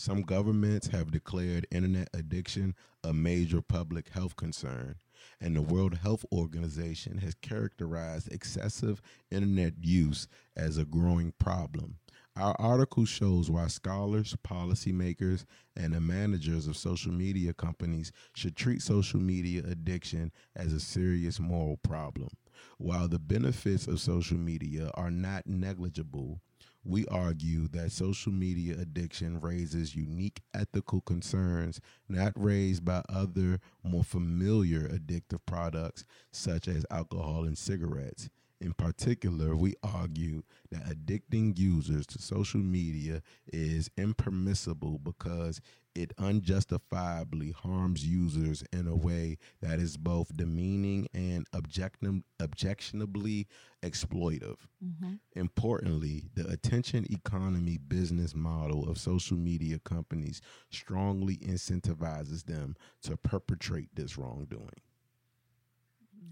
[0.00, 4.94] Some governments have declared internet addiction a major public health concern,
[5.40, 11.96] and the World Health Organization has characterized excessive internet use as a growing problem.
[12.36, 18.82] Our article shows why scholars, policymakers, and the managers of social media companies should treat
[18.82, 22.28] social media addiction as a serious moral problem.
[22.76, 26.40] While the benefits of social media are not negligible,
[26.84, 34.04] we argue that social media addiction raises unique ethical concerns not raised by other more
[34.04, 38.30] familiar addictive products such as alcohol and cigarettes.
[38.60, 45.60] In particular, we argue that addicting users to social media is impermissible because
[45.94, 53.46] it unjustifiably harms users in a way that is both demeaning and objectionably
[53.82, 54.58] exploitive.
[54.84, 55.20] Mhm.
[55.34, 60.40] Importantly, the attention economy business model of social media companies
[60.70, 64.80] strongly incentivizes them to perpetrate this wrongdoing.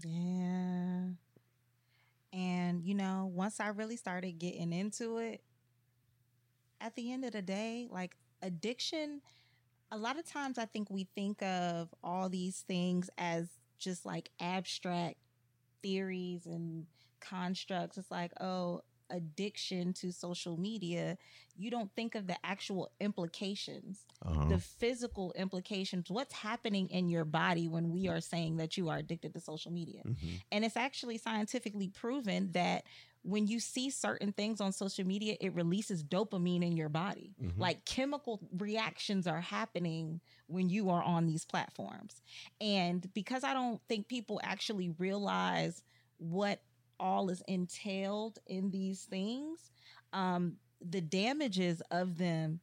[0.03, 1.09] Yeah.
[2.33, 5.41] And, you know, once I really started getting into it,
[6.79, 9.21] at the end of the day, like addiction,
[9.91, 13.47] a lot of times I think we think of all these things as
[13.79, 15.17] just like abstract
[15.81, 16.85] theories and
[17.19, 17.97] constructs.
[17.97, 21.17] It's like, oh, addiction to social media.
[21.55, 24.45] You don't think of the actual implications Uh-huh.
[24.49, 28.97] the physical implications what's happening in your body when we are saying that you are
[28.97, 30.41] addicted to social media Mhm.
[30.51, 32.83] and it's actually scientifically proven that
[33.23, 37.59] when you see certain things on social media it releases dopamine in your body Mhm.
[37.59, 42.21] like chemical reactions are happening when you are on these platforms
[42.59, 45.83] and because i don't think people actually realize
[46.17, 46.61] what
[46.99, 49.71] all is entailed in these things
[50.13, 52.59] um the damages of them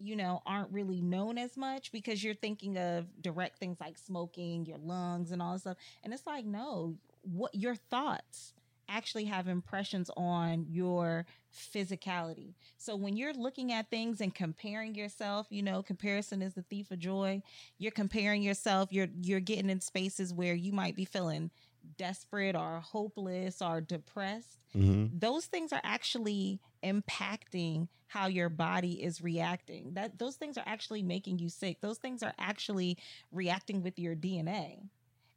[0.00, 4.64] you know, aren't really known as much because you're thinking of direct things like smoking,
[4.64, 5.76] your lungs, and all this stuff.
[6.02, 8.54] And it's like, no, what your thoughts
[8.88, 12.54] actually have impressions on your physicality.
[12.78, 16.90] So when you're looking at things and comparing yourself, you know, comparison is the thief
[16.90, 17.42] of joy.
[17.78, 21.50] You're comparing yourself, you're you're getting in spaces where you might be feeling
[21.96, 25.20] desperate or hopeless or depressed Mhm.
[25.20, 29.94] those things are actually impacting how your body is reacting.
[29.94, 31.80] That those things are actually making you sick.
[31.80, 32.96] Those things are actually
[33.30, 34.88] reacting with your dna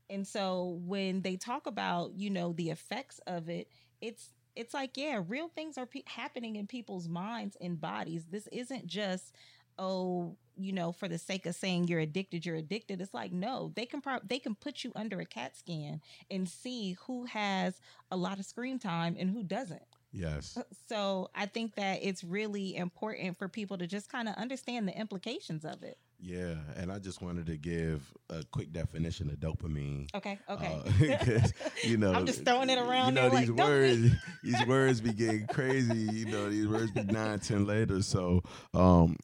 [0.10, 3.68] and so when they talk about you know the effects of it
[4.02, 8.26] it's it's like yeah real things are pe- happening in people's minds and bodies.
[8.30, 9.34] This isn't just
[9.80, 13.72] oh you know for the sake of saying you're addicted you're addicted it's like no
[13.76, 17.80] they can pro- they can put you under a cat scan and see who has
[18.12, 19.84] a lot of screen time and who doesn't
[20.16, 20.60] Yes.
[20.88, 24.96] so I think that it's really important for people to just kind of understand the
[24.96, 25.98] implications of it.
[26.20, 30.08] Yeah, and I just wanted to give a quick definition of dopamine.
[30.16, 30.80] Okay, okay.
[31.44, 31.50] Uh,
[31.84, 34.12] you know, I'm just throwing it around You know, these like, words,
[34.42, 35.98] these words be getting crazy.
[35.98, 38.02] You know, these words be nine, ten later.
[38.02, 38.42] So,
[38.74, 39.18] um,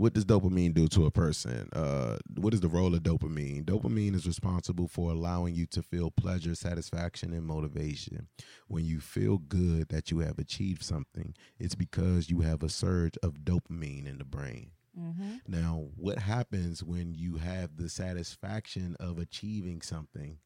[0.00, 1.68] what does dopamine do to a person?
[1.74, 3.66] Uh, what is the role of dopamine?
[3.66, 8.28] Dopamine is responsible for allowing you to feel pleasure, satisfaction, and motivation.
[8.66, 13.18] When you feel good that you have achieved something, it's because you have a surge
[13.22, 14.70] of dopamine in the brain.
[14.98, 20.38] hmm Now, what happens when you have the satisfaction of achieving something,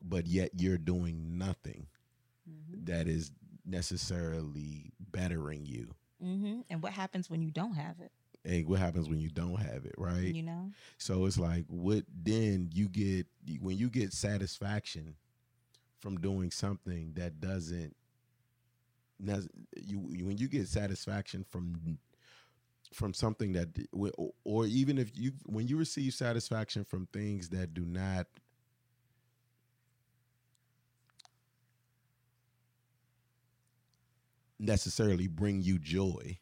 [0.00, 1.88] but yet you're doing nothing
[2.46, 3.32] hmm that is
[3.66, 5.96] necessarily bettering you?
[6.22, 8.12] hmm And what happens when you don't have it?
[8.44, 10.34] And what happens when you don't have it, right?
[10.34, 10.70] You know?
[10.98, 13.26] So it's like, what then you get
[13.60, 15.14] when you get satisfaction
[16.00, 17.96] from doing something that doesn't
[19.82, 21.98] you, when you get satisfaction from
[22.92, 23.68] from something that
[24.44, 28.26] or even if you when you receive satisfaction from things that do not
[34.58, 36.38] necessarily bring you joy.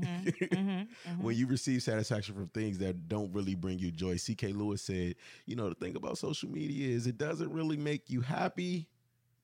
[0.00, 1.22] Mm, mhm, mhm, mhm.
[1.22, 5.14] When you receive satisfaction from things that don't really bring you joy, CK Lewis said,
[5.46, 8.88] you know, the thing about social media is it doesn't really make you happy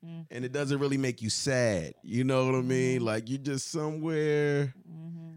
[0.04, 0.26] Mm.
[0.30, 1.94] and it doesn't really make you sad.
[2.02, 3.00] You know what I mean?
[3.00, 4.74] Like you're just somewhere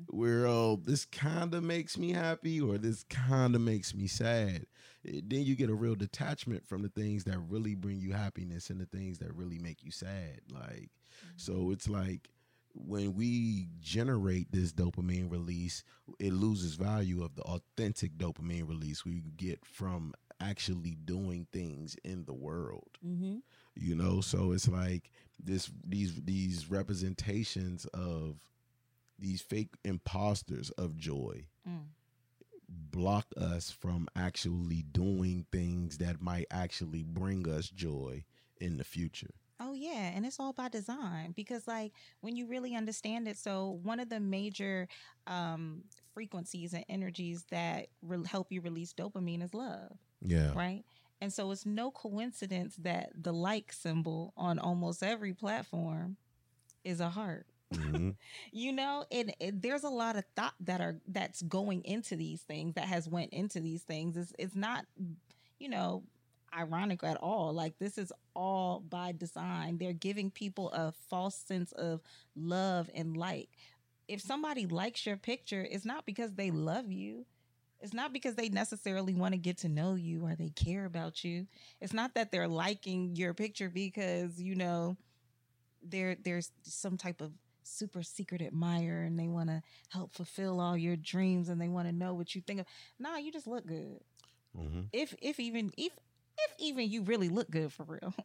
[0.10, 4.66] where oh this kind of makes me happy or this kind of makes me sad
[5.08, 8.70] Eh, then you get a real detachment from the things that really bring you happiness
[8.70, 10.90] and the things that really make you sad like
[11.38, 12.30] so it's like
[12.86, 15.84] when we generate this dopamine release
[16.20, 22.24] it loses value of the authentic dopamine release we get from actually doing things in
[22.26, 23.42] the world Mhm.
[23.76, 28.38] you know so it's like this these these representations of
[29.18, 31.88] these fake imposters of joy Mm.
[32.70, 38.24] block us from actually doing things that might actually bring us joy
[38.62, 39.34] in the future
[39.80, 44.00] yeah, and it's all by design because like when you really understand it, so one
[44.00, 44.88] of the major
[45.28, 50.84] um frequencies and energies that re- help you release dopamine is love, yeah right?
[51.22, 56.18] And so it's no coincidence that the like symbol on almost every platform
[56.84, 57.48] is a heart.
[57.74, 58.16] Mhm.
[58.52, 62.42] You know, and, and there's a lot of thought that are that's going into these
[62.42, 64.18] things that has went into these things.
[64.18, 64.86] It's it's not,
[65.60, 66.04] you know,
[66.58, 67.54] ironic at all.
[67.54, 69.78] Like this is all by design.
[69.78, 72.02] They're giving people a false sense of
[72.36, 73.50] love and like.
[74.08, 77.26] If somebody likes your picture, it's not because they love you.
[77.82, 81.24] It's not because they necessarily want to get to know you or they care about
[81.24, 81.48] you.
[81.80, 84.98] It's not that they're liking your picture because, you know,
[85.84, 87.32] there there's some type of
[87.64, 91.88] super secret admirer and they want to help fulfill all your dreams and they want
[91.88, 92.66] to know what you think of.
[92.98, 94.00] Nah, you just look good.
[94.56, 94.90] Mhm.
[94.92, 95.94] If if even if
[96.48, 98.14] if even you really look good for real.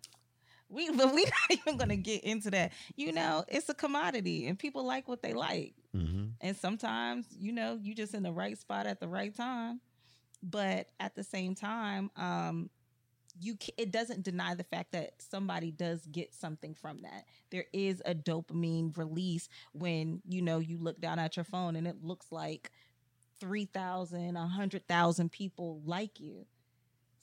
[0.68, 2.72] We but we're not even gonna get into that.
[2.96, 5.74] You know, it's a commodity and people like what they like.
[5.94, 6.33] Mhm.
[6.40, 9.81] And sometimes, you know, you just in the right spot at the right time.
[10.42, 12.70] But at the same time, um,
[13.40, 17.24] you it doesn't deny the fact that somebody does get something from that.
[17.50, 21.87] There is a dopamine release when you know you look down at your phone and
[21.87, 22.70] it looks like
[23.40, 26.46] 3,000, 100,000 people like you.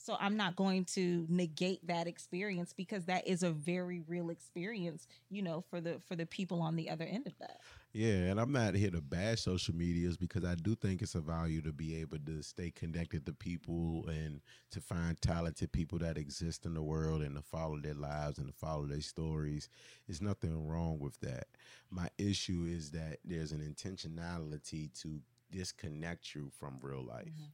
[0.02, 5.06] So I'm not going to negate that experience because that is a very real experience,
[5.30, 7.62] you know, for the for the people on the other end of that.
[7.92, 11.20] Yeah, and I'm not here to bash social medias because I do think it's a
[11.20, 16.16] value to be able to stay connected to people and to find talented people that
[16.16, 19.68] exist in the world and to follow their lives and to follow their stories.
[20.06, 21.48] There's nothing wrong with that.
[21.90, 27.26] My issue is that there's an intentionality to disconnect you from real life.
[27.26, 27.52] Mhm.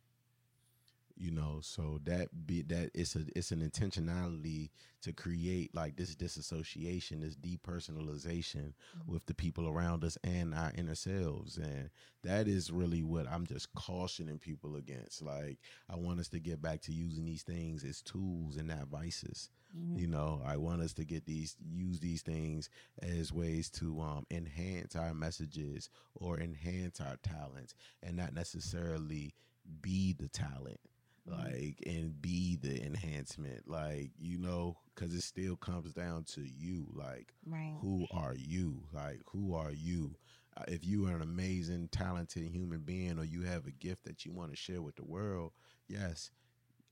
[1.20, 4.70] You know, so that be that it's a it's an intentionality
[5.02, 9.06] to create like this disassociation, this depersonalization Mhm.
[9.06, 11.56] with the people around us and our inner selves.
[11.56, 11.90] And
[12.22, 15.20] that is really what I'm just cautioning people against.
[15.22, 18.86] Like, I want us to get back to using these things as tools and not
[18.88, 19.50] vices.
[19.76, 19.98] Mhm.
[19.98, 22.70] You know, I want us to get these, use these things
[23.02, 29.34] as ways to um, enhance our messages or enhance our talents and not necessarily
[29.82, 30.80] be the talent.
[31.30, 36.86] Like and be the enhancement like you know because it still comes down to you
[36.94, 37.74] like right.
[37.80, 38.82] who are you?
[38.92, 40.16] Like who are you?
[40.56, 44.24] Uh, if you are an amazing talented human being or you have a gift that
[44.24, 45.52] you want to share with the world
[45.86, 46.30] yes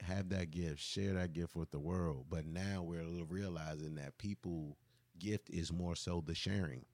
[0.02, 2.26] have that gift share that gift with the world.
[2.28, 4.76] But now we're realizing that people
[5.18, 6.84] gift is more so the sharing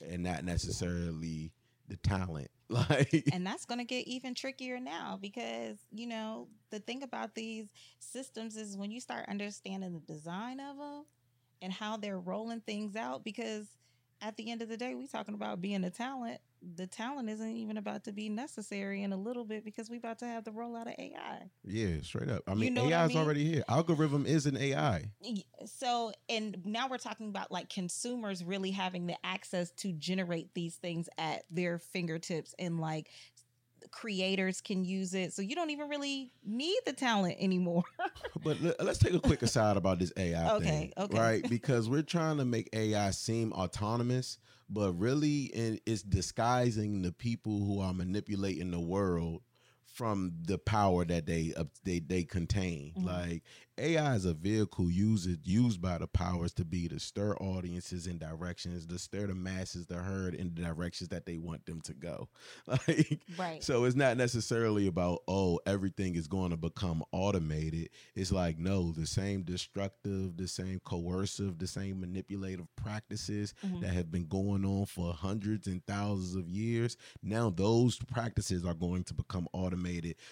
[0.00, 1.52] and not necessarily
[1.88, 2.50] the talent
[2.90, 7.34] like and that's going to get even trickier now because you know the thing about
[7.34, 11.04] these systems is when you start understanding the design of them
[11.60, 13.66] and how they're rolling things out because
[14.22, 16.40] at the end of the day we're talking about being a talent
[16.76, 20.18] the talent isn't even about to be necessary in a little bit because we about
[20.20, 22.42] to have the rollout of ai yeah straight up.
[22.46, 23.64] I You mean know what I ai is already here.
[23.68, 25.10] Algorithm is an ai
[25.66, 30.76] so and now we're talking about like consumers really having the access to generate these
[30.76, 33.10] things at their fingertips and like
[33.90, 37.82] creators can use it so you don't even really need the talent anymore
[38.44, 41.18] But let's take a quick aside about this AI Okay, thing, okay.
[41.18, 41.48] right?
[41.48, 45.44] Because we're trying to make AI seem autonomous, but really
[45.86, 49.42] it's disguising the people who are manipulating the world
[49.92, 52.92] from the power that they uh, they they contain.
[52.96, 53.04] Mhm.
[53.04, 53.42] Like
[53.78, 58.18] AI is a vehicle used used by the powers to be to stir audiences in
[58.18, 61.92] directions, to stir the masses, the herd in the directions that they want them to
[61.94, 62.28] go.
[62.66, 63.62] Like Right.
[63.62, 67.90] so it's not necessarily about oh everything is going to become automated.
[68.14, 73.80] It's like no, the same destructive, the same coercive, the same manipulative practices Mhm.
[73.82, 76.96] that have been going on for hundreds and thousands of years.
[77.22, 79.81] Now those practices are going to become automated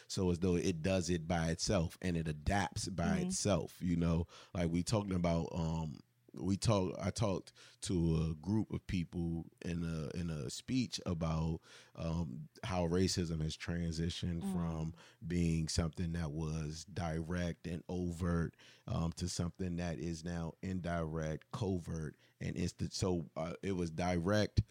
[0.06, 3.22] so as though it does it by itself and it adapts by Mhm.
[3.22, 4.26] itself, you know.
[4.54, 5.98] Like we talking about um
[6.34, 11.60] we talk I talked to a group of people in a in a speech about
[11.96, 14.52] um, how racism has transitioned Mm.
[14.52, 14.94] from
[15.26, 18.54] being something that was direct and overt
[18.86, 22.92] um, to something that is now indirect, covert, and instant.
[22.94, 24.62] So uh, it was direct,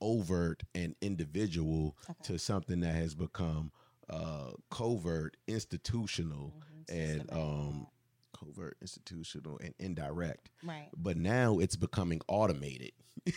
[0.00, 2.24] overt, and individual Okay.
[2.24, 3.70] to something that has become
[4.10, 6.54] uh, covert, institutional,
[6.88, 7.18] Mhm.
[7.18, 7.86] and um,
[8.38, 10.50] covert, institutional, and indirect.
[10.62, 10.88] right.
[10.96, 12.92] But now it's becoming automated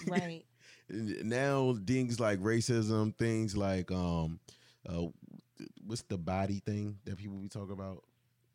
[0.08, 0.46] Right.
[0.90, 4.40] now things like racism, things like um,
[4.88, 5.06] uh,
[5.86, 8.04] what's the body thing that people be talking about?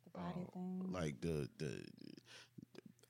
[0.05, 0.89] The body Uh, thing.
[0.91, 1.83] Like the the.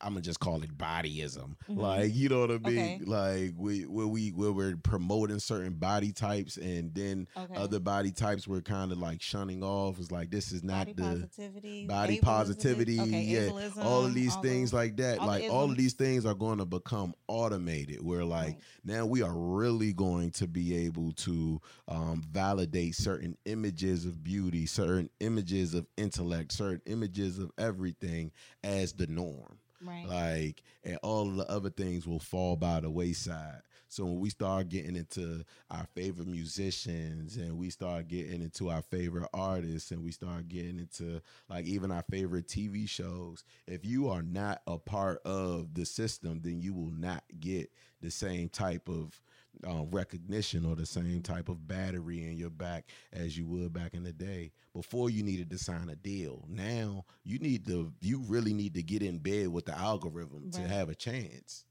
[0.04, 1.78] I'm gonna just call it bodyism, Mhm.
[1.78, 2.62] like you know what I mean.
[2.80, 3.00] Okay.
[3.06, 7.56] Like we where we where we're promoting certain body types, and then okay.
[7.56, 10.00] other body types we're kind of like shunning off.
[10.00, 11.88] It's like this is not body the positivity.
[11.88, 15.50] body ableism, positivity, Okay, yeah, ableism, all of these all things like that all like
[15.50, 18.60] all of these things are going to become automated where like Right.
[18.84, 24.66] now we are really going to be able to um, validate certain images of beauty
[24.66, 28.32] certain images of intellect certain images of everything
[28.64, 30.08] as the norm right.
[30.08, 33.62] like and all the other things will fall by the wayside
[33.94, 38.82] so when we start getting into our favorite musicians and we start getting into our
[38.82, 44.10] favorite artists and we start getting into like even our favorite TV shows if you
[44.10, 47.70] are not a part of the system then you will not get
[48.02, 49.22] the same type of
[49.66, 53.94] um, recognition or the same type of battery in your back as you would back
[53.94, 56.46] in the day before you needed to sign a deal.
[56.48, 60.62] Now you need to you really need to get in bed with the algorithm to
[60.62, 61.66] have a chance.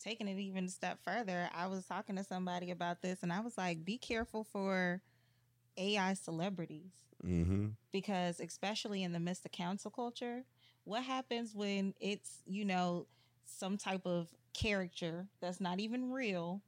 [0.00, 3.40] Taking it even a step further, I was talking to somebody about this and I
[3.40, 5.00] was like, be careful for
[5.76, 6.92] AI celebrities.
[7.24, 7.68] Mm-hmm.
[7.92, 10.44] Because, especially in the midst of cancel culture,
[10.84, 13.06] what happens when it's, you know,
[13.46, 16.62] some type of character that's not even real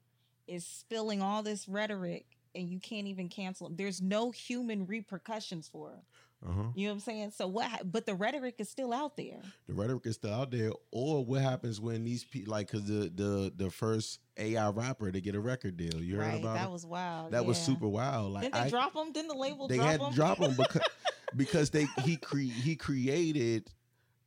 [0.49, 3.77] is spilling all this rhetoric and you can't even cancel them.
[3.77, 6.49] There's no human repercussions for it.
[6.49, 7.33] uh-huh You know what I'm saying?
[7.37, 7.91] So what?
[7.93, 9.41] But the rhetoric is still out there.
[9.67, 13.11] the rhetoric is still out there or what happens when these people like because the
[13.15, 16.41] the the first ai rapper to get a record deal you heard right?
[16.41, 16.73] about That it?
[16.73, 17.33] was wild.
[17.33, 19.13] that was super wild like Didn't they I, drop them?
[19.13, 20.11] Didn't the label they drop had them?
[20.11, 20.83] to drop him because
[21.37, 23.71] because they he cre- he created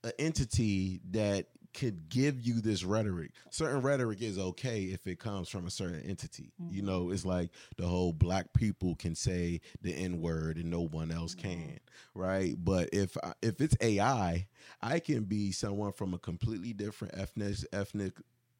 [0.04, 3.32] an entity that could give you this rhetoric.
[3.50, 6.52] Certain rhetoric is okay if it comes from a certain entity.
[6.70, 6.86] You Mhm.
[6.86, 11.12] know, it's like the whole black people can say the N word and no one
[11.12, 11.80] else can,
[12.14, 12.56] right?
[12.64, 14.48] But if I- if it's AI,
[14.82, 18.14] I can be someone from a completely different ethnic ethnic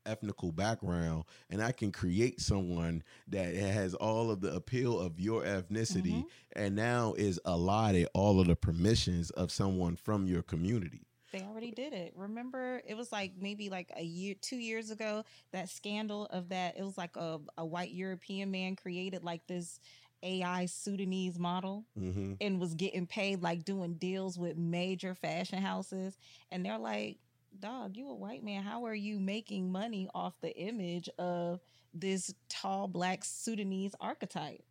[0.04, 5.44] ethnical background and I can create someone that has all of the appeal of your
[5.44, 6.28] ethnicity Mhm.
[6.54, 11.04] and now is allotted all of the permissions of someone from your community.
[11.32, 12.14] They already did it.
[12.16, 15.24] Remember, it was like maybe like a year, two years ago,
[15.54, 16.78] that scandal of that.
[16.78, 19.80] It was like a, a white European man created like this
[20.24, 22.34] AI Sudanese model Mm-hmm.
[22.42, 26.18] and was getting paid like doing deals with major fashion houses.
[26.52, 27.18] And they're like,
[27.60, 28.64] dog, you a white man.
[28.64, 31.60] How are you making money off the image of
[31.94, 34.64] this tall black Sudanese archetype?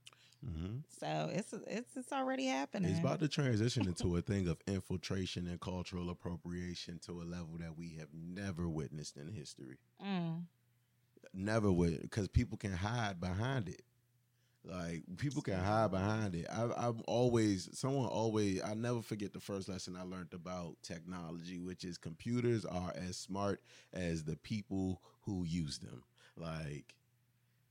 [0.46, 0.76] Mm-hmm.
[0.98, 2.90] So it's it's it's already happening.
[2.90, 7.58] It's about to transition into a thing of infiltration and cultural appropriation to a level
[7.58, 9.78] that we have never witnessed in history.
[10.04, 10.44] Mm.
[11.34, 13.82] Never would, because people can hide behind it.
[14.64, 16.46] Like people can hide behind it.
[16.50, 18.62] I, I'm always someone always.
[18.62, 23.16] I never forget the first lesson I learned about technology, which is computers are as
[23.16, 23.62] smart
[23.92, 26.02] as the people who use them.
[26.36, 26.94] Like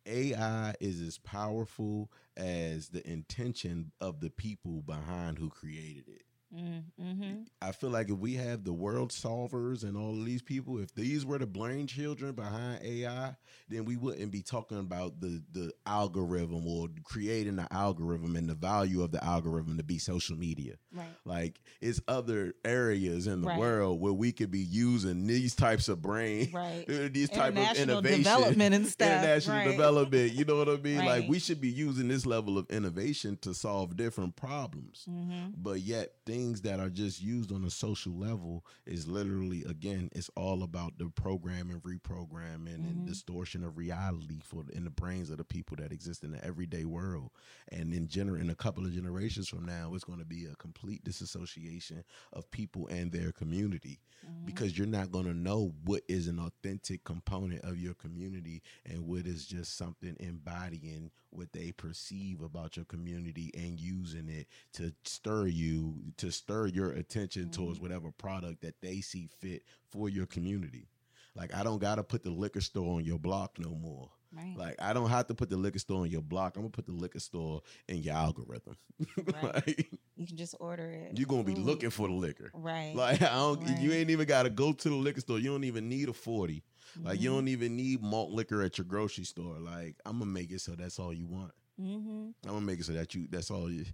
[0.09, 6.23] AI is as powerful as the intention of the people behind who created it.
[6.53, 10.41] Mm, hmm I feel like if we have the world solvers and all of these
[10.41, 13.35] people, if these were the brain children behind AI,
[13.67, 18.55] then we wouldn't be talking about the the algorithm or creating the algorithm and the
[18.55, 20.75] value of the algorithm to be social media.
[20.91, 21.05] Right.
[21.25, 23.59] Like it's other areas in the Right.
[23.59, 26.85] world where we could be using these types of brain, Right.
[27.13, 29.07] these type of innovation, development and stuff.
[29.07, 29.67] international right.
[29.71, 30.33] development.
[30.33, 31.05] You know what I mean?
[31.05, 35.05] Like we should be using this level of innovation to solve different problems.
[35.07, 35.53] Mhm.
[35.55, 40.29] But yet, things that are just used on a social level is literally, again, it's
[40.35, 43.05] all about the programming, reprogramming, and Mhm.
[43.05, 46.85] distortion of reality for in the brains of the people that exist in the everyday
[46.85, 47.31] world.
[47.69, 50.55] And in gener- in a couple of generations from now, it's going to be a
[50.55, 54.45] complete disassociation of people and their community Mhm.
[54.45, 59.05] because you're not going to know what is an authentic component of your community and
[59.07, 64.91] what is just something embodying what they perceive about your community and using it to
[65.03, 67.81] stir you to stir your attention towards Mhm.
[67.83, 70.87] whatever product that they see fit for your community
[71.35, 74.55] like i don't got to put the liquor store on your block no more Right.
[74.55, 76.55] like I don't have to put the liquor store in your block.
[76.55, 78.75] I'm gonna put the liquor store in your algorithm.
[79.33, 79.55] Right.
[79.55, 81.17] like, you can just order it.
[81.17, 81.65] you're gonna be Food.
[81.65, 82.51] looking for the liquor.
[82.53, 82.95] Right.
[82.95, 85.39] Like I don't, you ain't even gotta go to the liquor store.
[85.39, 86.63] You don't even need a forty.
[87.01, 87.33] Like you Mhm.
[87.35, 89.57] don't even need malt liquor at your grocery store.
[89.59, 91.51] Like I'm gonna make it so that's all you want.
[91.81, 92.33] Mhm.
[92.43, 93.85] I'm gonna make it so that you that's all you.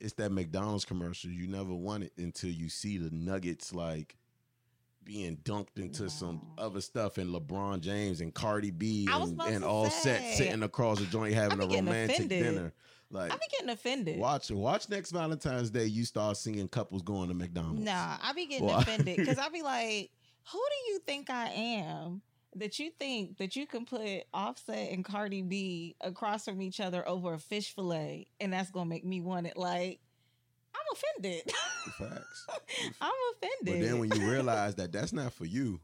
[0.00, 1.30] It's that McDonald's commercial.
[1.30, 4.16] You never want it until you see the nuggets like
[5.04, 9.90] being dunked into some other stuff and LeBron James and Cardi B and, and all
[9.90, 12.42] set sitting across the joint having a romantic offended.
[12.44, 12.74] dinner.
[13.10, 14.18] Like I be getting offended.
[14.18, 15.86] watch watch next Valentine's Day.
[15.86, 17.84] You start seeing couples going to McDonald's.
[17.84, 18.78] Nah, I be getting Why?
[18.82, 20.10] offended because I be like,
[20.52, 22.22] who do you think I am
[22.54, 27.06] that you think that you can put Offset and Cardi B across from each other
[27.08, 29.56] over a fish fillet and that's gonna make me want it?
[29.56, 30.00] Like,
[30.74, 31.52] I'm offended.
[31.98, 32.46] Facts.
[33.00, 33.64] I'm offended.
[33.64, 35.80] But then when you realize that that's not for you,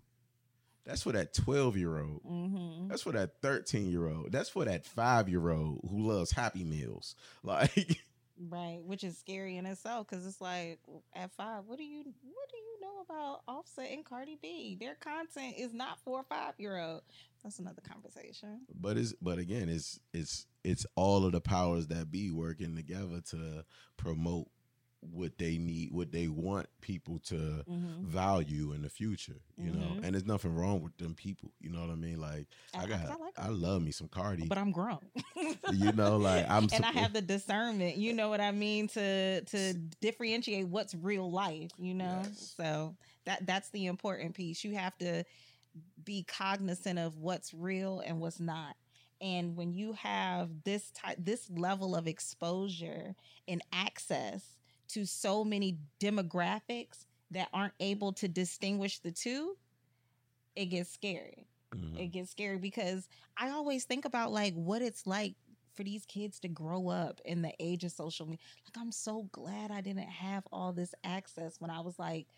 [0.85, 2.21] that's for that 12 year old.
[2.27, 4.31] hmm That's for that 13 year old.
[4.33, 7.15] That's for that five year old who loves Happy Meals.
[7.43, 7.99] Like,
[8.51, 10.79] Right, which is scary in itself because it's like
[11.15, 14.77] at five, what do you what do you know about Offset and Cardi B?
[14.79, 17.01] Their content is not for a five year old.
[17.43, 18.61] That's another conversation.
[18.79, 23.23] but it's but again, it's it's it's all of the powers that be working together
[23.31, 23.65] to
[23.97, 24.49] promote
[25.01, 28.07] what they need, what they want people to Mm-hmm.
[28.09, 29.41] value in the future.
[29.59, 30.05] You know, Mhm.
[30.05, 31.53] and there's nothing wrong with them people.
[31.61, 32.21] You know what I mean?
[32.21, 34.47] Like, I got, I like I love me some Cardi.
[34.49, 35.01] but I'm grown.
[35.71, 39.43] you know, like I'm and I have the discernment, you know what I mean, to
[39.43, 42.23] to differentiate what's real life, you know.
[42.25, 42.55] Yes.
[42.57, 44.65] So that that's the important piece.
[44.65, 45.25] You have to
[46.05, 48.77] be cognizant of what's real and what's not.
[49.21, 53.15] And when you have this type this level of exposure
[53.49, 54.56] and access
[54.89, 59.57] to so many demographics that aren't able to distinguish the two,
[60.55, 61.97] it gets scary Mhm.
[61.97, 63.09] it gets scary because
[63.39, 65.35] I always think about like what it's like
[65.75, 68.39] for these kids to grow up in the age of social media.
[68.67, 72.29] Like I'm so glad I didn't have all this access when I was like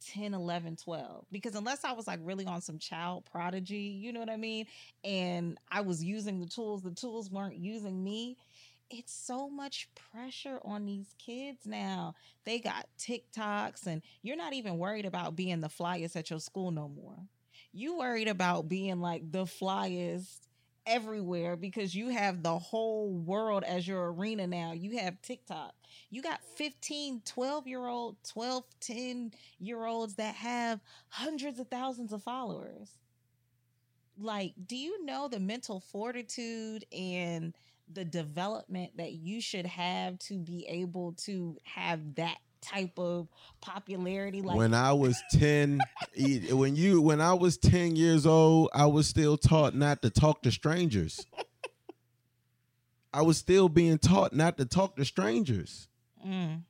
[0.00, 4.20] 10, 11, 12 because unless I was like really on some child prodigy, you know
[4.20, 4.66] what I mean,
[5.04, 8.36] and I was using the tools, the tools weren't using me.
[8.88, 12.14] It's so much pressure on these kids now.
[12.44, 16.70] They got TikToks and you're not even worried about being the flyest at your school
[16.70, 17.26] no more
[17.76, 20.38] you worried about being like the flyest
[20.86, 24.72] everywhere because you have the whole world as your arena now.
[24.72, 25.74] You have TikTok.
[26.08, 32.12] You got 15, 12 year old, 12, 10 year olds that have hundreds of thousands
[32.12, 32.90] of followers.
[34.18, 37.54] Like, do you know the mental fortitude and
[37.92, 43.28] the development that you should have to be able to have that type of
[43.60, 44.42] popularity?
[44.42, 45.82] Like, when I was 10
[46.14, 50.10] e- when you when I was 10 years old, I was still taught not to
[50.10, 51.26] talk to strangers.
[53.12, 55.88] I was still being taught not to talk to strangers.
[56.26, 56.62] mm,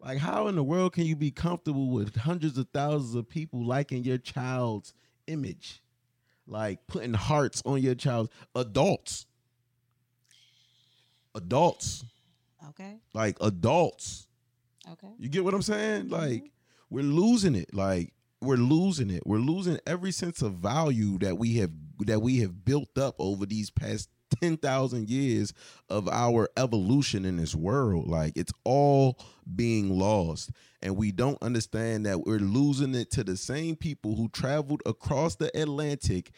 [0.00, 3.64] Like how in the world can you be comfortable with hundreds of thousands of people
[3.66, 4.94] liking your child's
[5.26, 5.82] image?
[6.46, 9.26] Like putting hearts on your child's adults.
[11.36, 12.04] Adults.
[12.70, 14.26] okay, Like adults.
[14.92, 15.12] okay.
[15.18, 16.04] You get what I'm saying?
[16.04, 16.14] Mm-hmm.
[16.14, 16.50] Like
[16.90, 17.72] we're losing it.
[17.74, 19.22] Like we're losing it.
[19.26, 21.70] We're losing every sense of value that we have
[22.00, 24.08] that we have built up over these past
[24.40, 25.52] 10,000 years
[25.88, 28.08] of our evolution in this world.
[28.08, 29.18] Like it's all
[29.54, 30.50] being lost.
[30.82, 35.34] And we don't understand that we're losing it to the same people who traveled across
[35.34, 36.30] the Atlantic,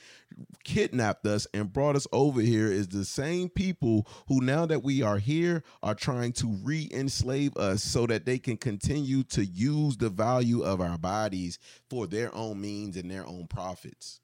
[0.65, 2.69] kidnapped us, and brought us over here.
[2.69, 7.57] Is the same people who, now that we are here, are trying to re enslave
[7.57, 11.59] us so that they can continue to use the value of our bodies
[11.91, 14.21] for their own means and their own profits.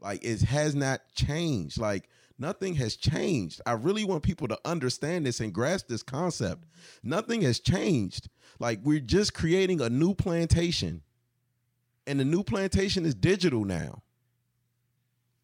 [0.00, 1.78] Like it has not changed.
[1.78, 3.60] Like nothing has changed.
[3.66, 6.64] I really want people to understand this and grasp this concept.
[7.02, 8.28] Nothing has changed.
[8.58, 11.02] Like we're just creating a new plantation.
[12.06, 14.02] And the new plantation is digital now.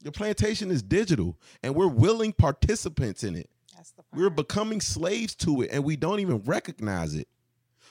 [0.02, 3.50] The plantation is digital and we're willing participants in it.
[3.74, 7.28] That's the We're becoming slaves to it and we don't even recognize it.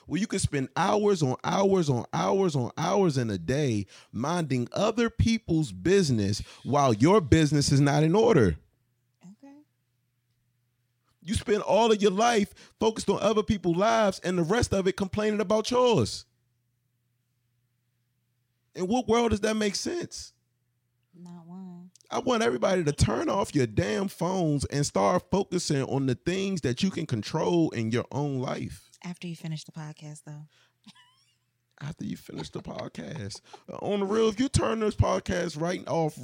[0.07, 4.67] Well, you can spend hours on hours on hours on hours in a day minding
[4.71, 8.55] other people's business while your business is not in order.
[9.23, 9.55] okay.
[11.23, 14.87] You spend all of your life focused on other people's lives and the rest of
[14.87, 16.25] it complaining about yours.
[18.75, 20.33] In what world does that make sense?
[21.17, 21.89] Not one.
[22.11, 26.61] I want everybody to turn off your damn phones and start focusing on the things
[26.61, 28.84] that you can control in your own life.
[29.03, 30.47] After you finish the podcast, though.
[31.81, 33.41] after you finish the podcast.
[33.71, 36.17] Uh, on the real, if you turn this podcast right off,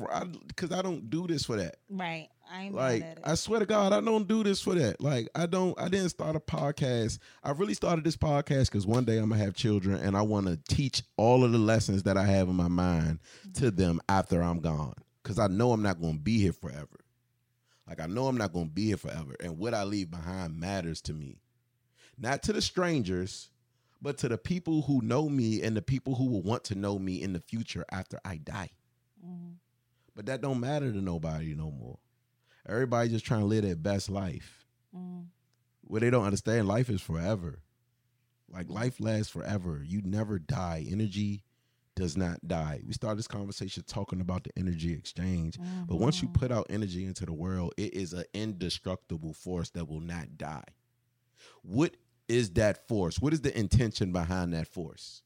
[0.48, 1.78] because I, don't do this for that.
[1.90, 2.30] Right.
[2.52, 3.24] I Like mad at it.
[3.26, 5.00] I swear to God, I don't do this for that.
[5.00, 5.80] Like I don't.
[5.80, 7.20] I didn't start a podcast.
[7.44, 10.48] I really started this podcast because one day I'm gonna have children, and I want
[10.48, 13.20] to teach all of the lessons that I have in my mind
[13.54, 14.96] to them after I'm gone.
[15.24, 17.00] Because I know I'm not gonna be here forever.
[17.88, 21.02] Like I know I'm not gonna be here forever, and what I leave behind matters
[21.04, 21.41] to me,
[22.22, 23.50] not to the strangers,
[24.02, 26.98] but to the people who know me and the people who will want to know
[26.98, 28.72] me in the future after I die.
[29.26, 29.56] Mhm.
[30.16, 32.00] But that don't matter to nobody no more.
[32.68, 34.66] Everybody just trying to live their best life.
[34.96, 35.28] Mhm.
[35.82, 37.64] What they don't understand, life is forever.
[38.50, 39.84] Like life lasts forever.
[39.84, 40.86] You never die.
[40.88, 41.44] Energy
[41.96, 42.82] does not die.
[42.86, 45.58] We started this conversation talking about the energy exchange.
[45.88, 46.34] But once you Mhm.
[46.34, 50.66] put out energy into the world, it is an indestructible force that will not die.
[51.64, 51.96] What
[52.32, 53.20] is that force?
[53.20, 55.22] What is the intention behind that force?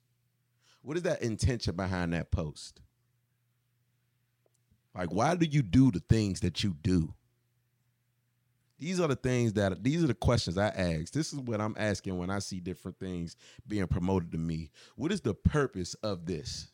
[0.82, 2.82] What is that intention behind that post?
[4.96, 7.14] Like, why do you do the things that you do?
[8.80, 11.14] These are the things that these are the questions I ask.
[11.14, 13.38] This is what I'm asking when I see different things
[13.68, 14.72] being promoted to me.
[14.96, 16.70] What is the purpose of this?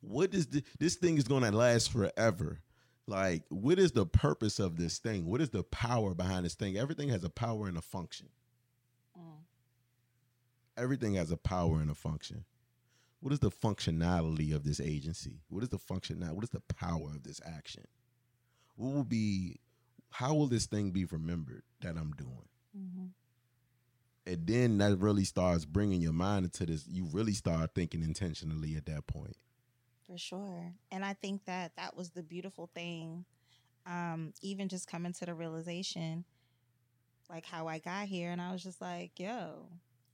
[0.00, 2.60] What is the, this thing is going to last forever?
[3.06, 5.26] Like, what is the purpose of this thing?
[5.26, 6.78] What is the power behind this thing?
[6.78, 8.28] Everything has a power and a function.
[10.76, 12.44] Everything has a power and a function.
[13.20, 15.42] What is the functionality of this agency?
[15.48, 16.34] What is the function now?
[16.34, 17.84] What is the power of this action?
[18.76, 19.60] What will be
[20.10, 22.48] how will this thing be remembered that I'm doing?
[22.76, 23.12] Mhm.
[24.26, 26.86] And then that really starts bringing your mind into this.
[26.86, 29.36] You really start thinking intentionally at that point.
[30.06, 30.74] For sure.
[30.90, 33.24] And I think that that was the beautiful thing.
[33.86, 36.24] Um, even just coming to the realization,
[37.28, 39.68] like how I got here, and I was just like, yo,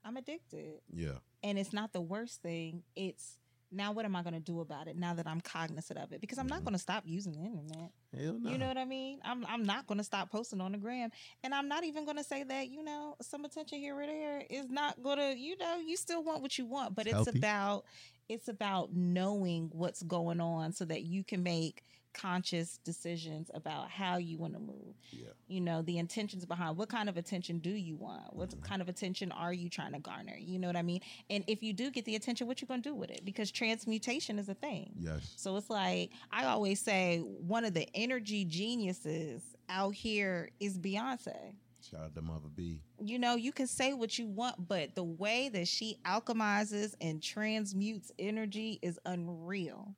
[0.08, 0.80] I'm addicted.
[0.92, 1.18] Yeah.
[1.42, 2.82] And it's not the worst thing.
[2.96, 3.36] It's
[3.70, 6.22] now what am I going to do about it now that I'm cognizant of it?
[6.22, 6.64] Because I'm not Mhm.
[6.64, 7.92] going to stop using the internet.
[8.16, 8.50] Hell no.
[8.50, 9.20] You know what I mean?
[9.22, 11.10] I'm I'm not going to stop posting on the gram,
[11.44, 14.42] and I'm not even going to say that you know some attention here or there
[14.48, 17.24] is not going to you know you still want what you want, but It's it's,
[17.26, 17.38] healthy.
[17.38, 17.84] about
[18.30, 21.82] it's about knowing what's going on so that you can make
[22.14, 24.94] conscious decisions about how you want to move.
[25.10, 25.28] yeah.
[25.46, 28.34] You know the intentions behind what kind of attention do you want?
[28.34, 28.62] What Mhm.
[28.62, 30.36] kind of attention are you trying to garner?
[30.36, 31.00] You know what I mean?
[31.30, 33.24] And if you do get the attention, what you going to do with it?
[33.24, 34.92] Because transmutation is a thing.
[34.98, 35.32] Yes.
[35.36, 41.54] So it's like I always say one of the energy geniuses out here is Beyonce.
[41.80, 42.82] Shout out to Mother B.
[43.00, 47.22] You know, you can say what you want, but the way that she alchemizes and
[47.22, 49.94] transmutes energy is unreal.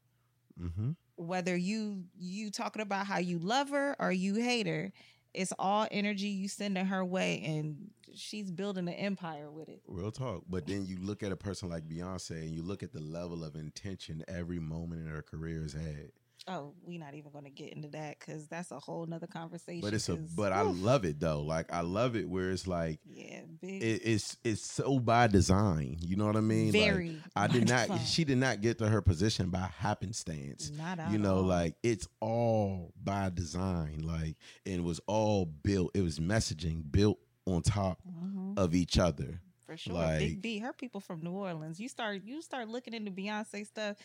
[0.60, 0.90] Mm-hmm.
[1.20, 4.92] Whether you you talking about how you love her or you hate her,
[5.34, 9.82] it's all energy you send sending her way and she's building an empire with it.
[9.86, 10.44] Real talk.
[10.48, 13.44] But then you look at a person like Beyonce and you look at the level
[13.44, 16.10] of intention every moment in her career has had.
[16.52, 19.80] Oh, we not even gonna get into that because that's a whole nother conversation.
[19.82, 21.42] But it's a but I love it though.
[21.42, 25.98] Like I love it where it's like yeah, big, it, it's it's so by design.
[26.00, 26.72] You know what I mean?
[26.72, 27.16] Like, very.
[27.36, 30.70] I did not she did not get to her position by happenstance.
[30.76, 31.42] Not You know, all.
[31.42, 34.00] like it's all by design.
[34.02, 34.36] Like
[34.66, 35.92] and it was all built.
[35.94, 39.40] It was messaging built on top Mhm, of each other.
[39.66, 39.94] for sure.
[39.94, 41.78] like- Big B, her people from New Orleans.
[41.80, 43.96] You start you start looking into Beyonce stuff.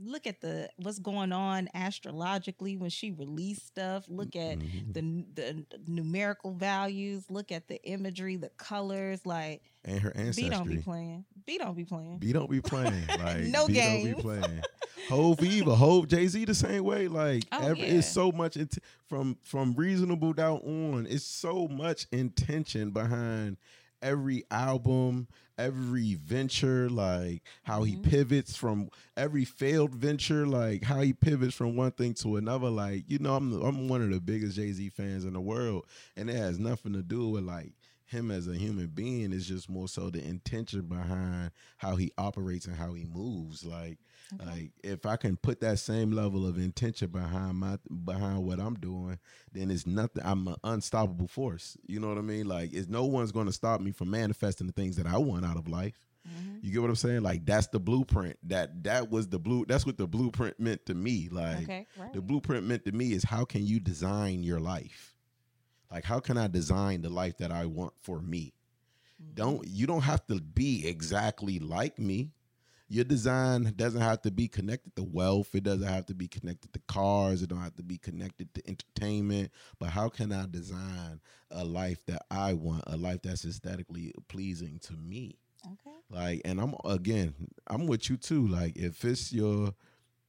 [0.00, 4.04] Look at the what's going on astrologically when she released stuff.
[4.08, 4.92] Look at Mhm.
[4.94, 7.24] the the numerical values.
[7.30, 9.24] Look at the imagery, the colors.
[9.26, 10.44] Like and her ancestry.
[10.44, 11.24] B don't be playing.
[11.46, 12.18] B don't be playing.
[12.18, 13.06] B don't be playing.
[13.08, 14.16] Like No B don't games.
[14.16, 14.62] be playing.
[15.08, 17.08] Hov Eva, Hov Jay Z the same way.
[17.08, 17.94] Like Oh, every, yeah.
[17.94, 18.78] it's so much int-
[19.08, 21.06] from from reasonable doubt on.
[21.08, 23.56] It's so much intention behind
[24.00, 25.28] every album,
[25.62, 26.88] every venture.
[26.90, 28.02] Like how he Mhm.
[28.02, 30.46] pivots from every failed venture.
[30.46, 32.70] Like how he pivots from one thing to another.
[32.70, 35.86] Like you know, I'm I'm one of the biggest Jay Z fans in the world,
[36.16, 37.72] and it has nothing to do with like
[38.12, 42.66] him as a human being is just more so the intention behind how he operates
[42.66, 43.64] and how he moves.
[43.64, 43.98] Like
[44.40, 44.44] Okay.
[44.46, 48.72] like if i can put that same level of intention behind my behind what i'm
[48.76, 49.18] doing
[49.52, 51.76] then it's nothing i'm an unstoppable force.
[51.86, 52.46] You know what i mean?
[52.46, 55.44] Like it's no one's going to stop me from manifesting the things that i want
[55.44, 56.06] out of life.
[56.26, 56.60] Mhm.
[56.62, 57.22] you get what i'm saying?
[57.22, 58.38] Like that's the blueprint.
[58.44, 61.28] That that was the blue that's what the blueprint meant to me.
[61.30, 62.12] Like Okay, right.
[62.14, 65.11] the blueprint meant to me is how can you design your life
[65.92, 68.54] like how can i design the life that i want for me?
[69.22, 69.34] Mhm.
[69.34, 72.32] don't you don't have to be exactly like me.
[72.88, 75.54] Your design doesn't have to be connected to wealth.
[75.54, 77.42] It doesn't have to be connected to cars.
[77.42, 79.50] It don't have to be connected to entertainment.
[79.78, 81.20] But how can i design
[81.50, 85.38] a life that i want a life that's aesthetically pleasing to me?
[85.64, 85.96] Okay.
[86.10, 87.34] like and i'm again
[87.68, 88.46] i'm with you too.
[88.48, 89.74] Like if it's your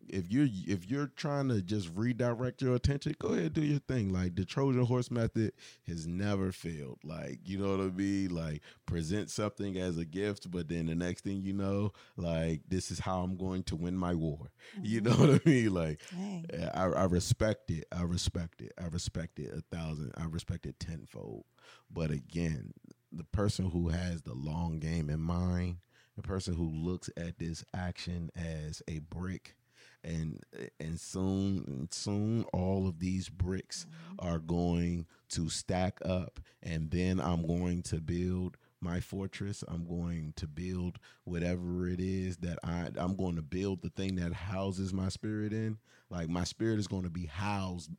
[0.09, 4.11] if you're if you're trying to just redirect your attention go ahead do your thing
[4.11, 5.51] like the trojan horse method
[5.87, 10.49] has never failed like you know what i mean like present something as a gift
[10.51, 13.95] but then the next thing you know like this is how i'm going to win
[13.97, 14.51] my war
[14.81, 15.03] you Mhm.
[15.05, 15.99] know what i mean like
[16.73, 17.85] I, I respect it.
[17.91, 18.73] I respect it.
[18.79, 20.11] I respect it a thousand.
[20.17, 21.45] I respect it tenfold.
[21.91, 22.73] But again,
[23.11, 25.77] the person who has the long game in mind,
[26.15, 29.55] the person who looks at this action as a brick,
[30.03, 30.43] and
[30.79, 34.15] and soon soon all of these bricks Mhm.
[34.25, 39.63] are going to stack up, and then I'm going to build my fortress.
[39.67, 44.15] I'm going to build whatever it is that I I'm going to build the thing
[44.15, 45.77] that houses my spirit in.
[46.09, 47.89] Like my spirit is going to be housed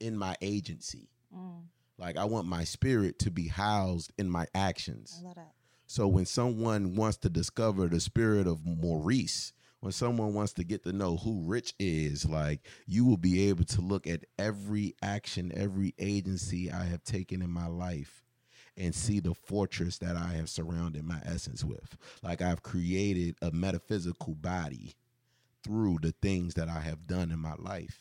[0.00, 1.10] in my agency.
[1.34, 1.64] Mm,
[1.98, 5.20] Like I want my spirit to be housed in my actions.
[5.86, 9.52] So when someone wants to discover the spirit of Maurice,
[9.86, 12.58] when someone wants to get to know who Rich is, like
[12.88, 17.50] you will be able to look at every action, every agency I have taken in
[17.50, 18.24] my life
[18.76, 21.96] and see the fortress that I have surrounded my essence with.
[22.20, 24.96] Like I've created a metaphysical body
[25.62, 28.00] through the things that I have done in my life.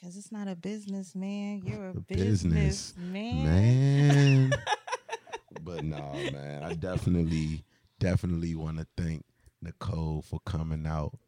[0.00, 1.60] Because it's not a business, man.
[1.66, 4.48] You're a, A business, business man.
[4.48, 4.52] man.
[5.62, 7.62] but no, man, I definitely,
[7.98, 9.22] definitely want to thank
[9.62, 11.18] Nicole for coming out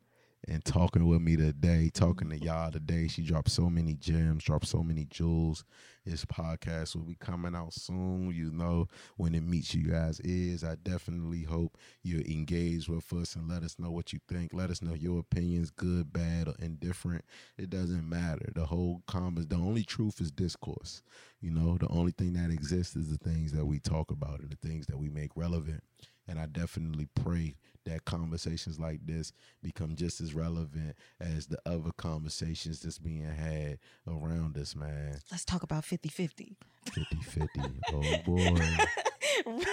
[0.49, 3.09] and talking with me today, talking to y'all today.
[3.09, 5.65] She dropped so many gems, dropped so many jewels.
[6.05, 8.31] This podcast will be coming out soon.
[8.35, 10.63] You know, when it meets you guys is.
[10.63, 14.53] I definitely hope you engage with us and let us know what you think.
[14.53, 17.25] Let us know your opinions, good, bad, or indifferent.
[17.57, 18.51] It doesn't matter.
[18.55, 21.03] The whole convers the only truth is discourse.
[21.41, 24.51] You know, the only thing that exists is the things that we talk about and
[24.51, 25.83] the things that we make relevant.
[26.27, 31.91] And I definitely pray that conversations like this become just as relevant as the other
[31.97, 35.19] conversations that's being had around us, man.
[35.31, 36.57] Let's talk about 50 50.
[36.93, 37.61] 50 50.
[37.93, 38.59] Oh boy.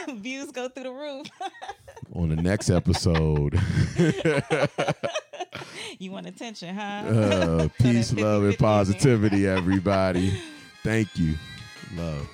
[0.16, 1.28] Views go through the roof.
[2.14, 3.58] On the next episode,
[5.98, 6.82] you want attention, huh?
[6.82, 10.38] uh, peace, love, and positivity, everybody.
[10.84, 11.36] Thank you.
[11.96, 12.28] Love.